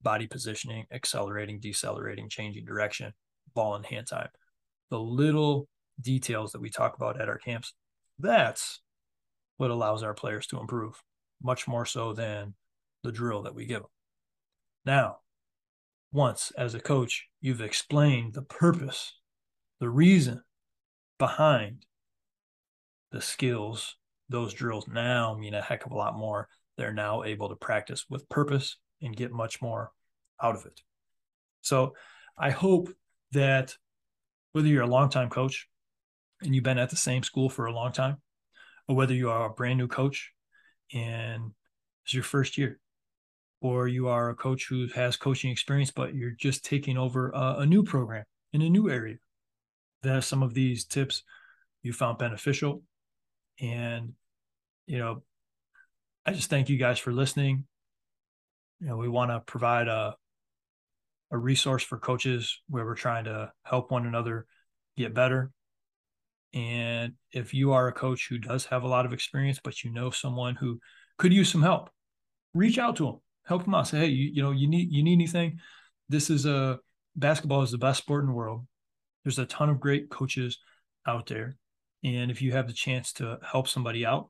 body 0.00 0.28
positioning, 0.28 0.84
accelerating, 0.92 1.58
decelerating, 1.58 2.28
changing 2.28 2.64
direction, 2.64 3.14
ball 3.52 3.74
and 3.74 3.84
hand 3.84 4.06
time. 4.06 4.28
The 4.90 5.00
little 5.00 5.66
details 6.00 6.52
that 6.52 6.60
we 6.60 6.70
talk 6.70 6.94
about 6.94 7.20
at 7.20 7.28
our 7.28 7.36
camps, 7.36 7.74
that's 8.16 8.80
what 9.56 9.72
allows 9.72 10.04
our 10.04 10.14
players 10.14 10.46
to 10.46 10.60
improve 10.60 11.02
much 11.42 11.66
more 11.66 11.84
so 11.84 12.12
than 12.12 12.54
the 13.02 13.10
drill 13.10 13.42
that 13.42 13.56
we 13.56 13.66
give 13.66 13.80
them. 13.80 13.90
Now, 14.86 15.16
once 16.12 16.52
as 16.56 16.76
a 16.76 16.80
coach, 16.80 17.26
you've 17.40 17.60
explained 17.60 18.34
the 18.34 18.42
purpose 18.42 19.14
the 19.80 19.90
reason 19.90 20.44
behind 21.18 21.86
the 23.10 23.20
skills, 23.20 23.96
those 24.32 24.54
drills 24.54 24.88
now 24.88 25.36
mean 25.36 25.54
a 25.54 25.62
heck 25.62 25.86
of 25.86 25.92
a 25.92 25.96
lot 25.96 26.16
more. 26.16 26.48
They're 26.76 26.92
now 26.92 27.22
able 27.22 27.48
to 27.50 27.56
practice 27.56 28.06
with 28.08 28.28
purpose 28.28 28.76
and 29.00 29.16
get 29.16 29.30
much 29.30 29.60
more 29.60 29.92
out 30.42 30.56
of 30.56 30.66
it. 30.66 30.80
So 31.60 31.94
I 32.36 32.50
hope 32.50 32.90
that 33.32 33.76
whether 34.52 34.68
you're 34.68 34.82
a 34.82 34.86
longtime 34.86 35.30
coach 35.30 35.68
and 36.42 36.54
you've 36.54 36.64
been 36.64 36.78
at 36.78 36.90
the 36.90 36.96
same 36.96 37.22
school 37.22 37.48
for 37.48 37.66
a 37.66 37.72
long 37.72 37.92
time, 37.92 38.16
or 38.88 38.96
whether 38.96 39.14
you 39.14 39.30
are 39.30 39.46
a 39.46 39.54
brand 39.54 39.78
new 39.78 39.88
coach 39.88 40.32
and 40.92 41.52
it's 42.04 42.14
your 42.14 42.24
first 42.24 42.58
year, 42.58 42.80
or 43.60 43.86
you 43.86 44.08
are 44.08 44.30
a 44.30 44.34
coach 44.34 44.66
who 44.68 44.88
has 44.94 45.16
coaching 45.16 45.50
experience, 45.50 45.92
but 45.92 46.14
you're 46.14 46.32
just 46.32 46.64
taking 46.64 46.98
over 46.98 47.30
a, 47.30 47.56
a 47.58 47.66
new 47.66 47.84
program 47.84 48.24
in 48.52 48.62
a 48.62 48.68
new 48.68 48.90
area 48.90 49.16
that 50.02 50.24
some 50.24 50.42
of 50.42 50.52
these 50.52 50.84
tips 50.84 51.22
you 51.82 51.92
found 51.92 52.18
beneficial. 52.18 52.82
And, 53.60 54.14
you 54.86 54.98
know, 54.98 55.22
I 56.24 56.32
just 56.32 56.50
thank 56.50 56.68
you 56.68 56.76
guys 56.76 56.98
for 56.98 57.12
listening. 57.12 57.64
You 58.80 58.88
know, 58.88 58.96
we 58.96 59.08
want 59.08 59.30
to 59.30 59.40
provide 59.40 59.88
a 59.88 60.16
a 61.32 61.38
resource 61.38 61.82
for 61.82 61.98
coaches 61.98 62.60
where 62.68 62.84
we're 62.84 62.94
trying 62.94 63.24
to 63.24 63.50
help 63.64 63.90
one 63.90 64.06
another 64.06 64.46
get 64.98 65.14
better. 65.14 65.50
And 66.52 67.14
if 67.32 67.54
you 67.54 67.72
are 67.72 67.88
a 67.88 67.92
coach 67.92 68.26
who 68.28 68.36
does 68.36 68.66
have 68.66 68.82
a 68.82 68.88
lot 68.88 69.06
of 69.06 69.14
experience, 69.14 69.58
but 69.64 69.82
you 69.82 69.90
know 69.90 70.10
someone 70.10 70.54
who 70.54 70.78
could 71.16 71.32
use 71.32 71.50
some 71.50 71.62
help, 71.62 71.88
reach 72.52 72.76
out 72.76 72.96
to 72.96 73.04
them, 73.04 73.20
help 73.46 73.64
them 73.64 73.74
out. 73.74 73.88
Say, 73.88 74.00
hey, 74.00 74.06
you, 74.08 74.30
you 74.34 74.42
know, 74.42 74.50
you 74.50 74.68
need 74.68 74.92
you 74.92 75.02
need 75.02 75.14
anything. 75.14 75.58
This 76.10 76.28
is 76.28 76.44
a 76.44 76.78
basketball 77.16 77.62
is 77.62 77.70
the 77.70 77.78
best 77.78 78.02
sport 78.02 78.24
in 78.24 78.28
the 78.28 78.34
world. 78.34 78.66
There's 79.24 79.38
a 79.38 79.46
ton 79.46 79.70
of 79.70 79.80
great 79.80 80.10
coaches 80.10 80.58
out 81.06 81.26
there. 81.26 81.56
And 82.04 82.30
if 82.30 82.42
you 82.42 82.52
have 82.52 82.66
the 82.66 82.72
chance 82.74 83.12
to 83.14 83.38
help 83.42 83.68
somebody 83.68 84.04
out, 84.04 84.28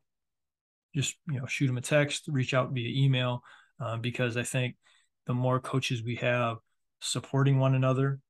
just 0.94 1.16
you 1.28 1.40
know 1.40 1.46
shoot 1.46 1.66
them 1.66 1.78
a 1.78 1.82
text, 1.82 2.24
reach 2.28 2.54
out 2.54 2.72
via 2.72 3.04
email, 3.04 3.42
um, 3.80 4.00
because 4.00 4.36
I 4.36 4.42
think 4.42 4.76
the 5.26 5.34
more 5.34 5.60
coaches 5.60 6.02
we 6.02 6.16
have 6.16 6.58
supporting 7.00 7.58
one 7.58 7.74
another, 7.74 8.20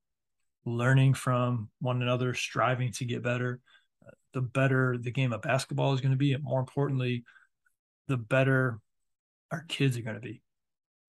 learning 0.65 1.15
from 1.15 1.69
one 1.81 2.03
another, 2.03 2.35
striving 2.35 2.93
to 2.93 3.05
get 3.05 3.23
better, 3.23 3.61
the 4.33 4.41
better 4.41 4.97
the 4.99 5.11
game 5.11 5.33
of 5.33 5.43
basketball 5.43 5.93
is 5.93 6.01
going 6.01 6.13
to 6.13 6.19
be, 6.19 6.33
and 6.33 6.43
more 6.43 6.61
importantly, 6.61 7.25
the 8.09 8.17
better 8.17 8.79
our 9.51 9.65
kids 9.69 9.97
are 9.97 10.03
going 10.03 10.17
to 10.17 10.21
be. 10.21 10.43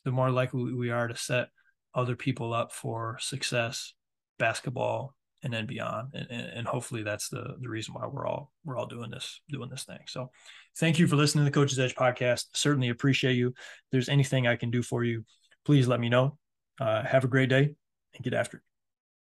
The 0.04 0.12
more 0.12 0.30
likely 0.30 0.74
we 0.74 0.89
are 0.89 1.08
to 1.08 1.16
set 1.16 1.48
other 1.96 2.16
people 2.16 2.54
up 2.54 2.74
for 2.74 3.18
success, 3.20 3.94
basketball, 4.38 5.16
and 5.43 5.53
then 5.53 5.65
beyond. 5.65 6.10
And, 6.13 6.29
and, 6.32 6.67
hopefully 6.67 7.03
that's 7.03 7.29
the 7.29 7.56
the 7.60 7.69
reason 7.69 7.93
why 7.93 8.08
we're 8.08 8.25
all 8.25 8.51
we're 8.63 8.77
all 8.77 8.88
doing 8.88 9.12
this 9.12 9.41
doing 9.49 9.69
this 9.69 9.84
thing. 9.84 9.99
So 10.08 10.32
thank 10.77 10.99
you 10.99 11.08
for 11.08 11.15
listening 11.15 11.45
to 11.45 11.51
the 11.51 11.53
Coach's 11.53 11.79
Edge 11.79 11.95
podcast. 11.95 12.45
Certainly 12.53 12.89
appreciate 12.89 13.36
you. 13.36 13.49
If 13.49 13.56
there's 13.91 14.10
anything 14.10 14.47
I 14.47 14.56
can 14.56 14.71
do 14.71 14.82
for 14.82 15.03
you, 15.03 15.25
please 15.65 15.88
let 15.88 15.99
me 15.99 16.10
know. 16.10 16.38
Uh, 16.79 17.03
have 17.03 17.23
a 17.23 17.27
great 17.27 17.49
day 17.49 17.75
and 18.15 18.23
get 18.23 18.34
after 18.34 18.58
it. 18.58 18.72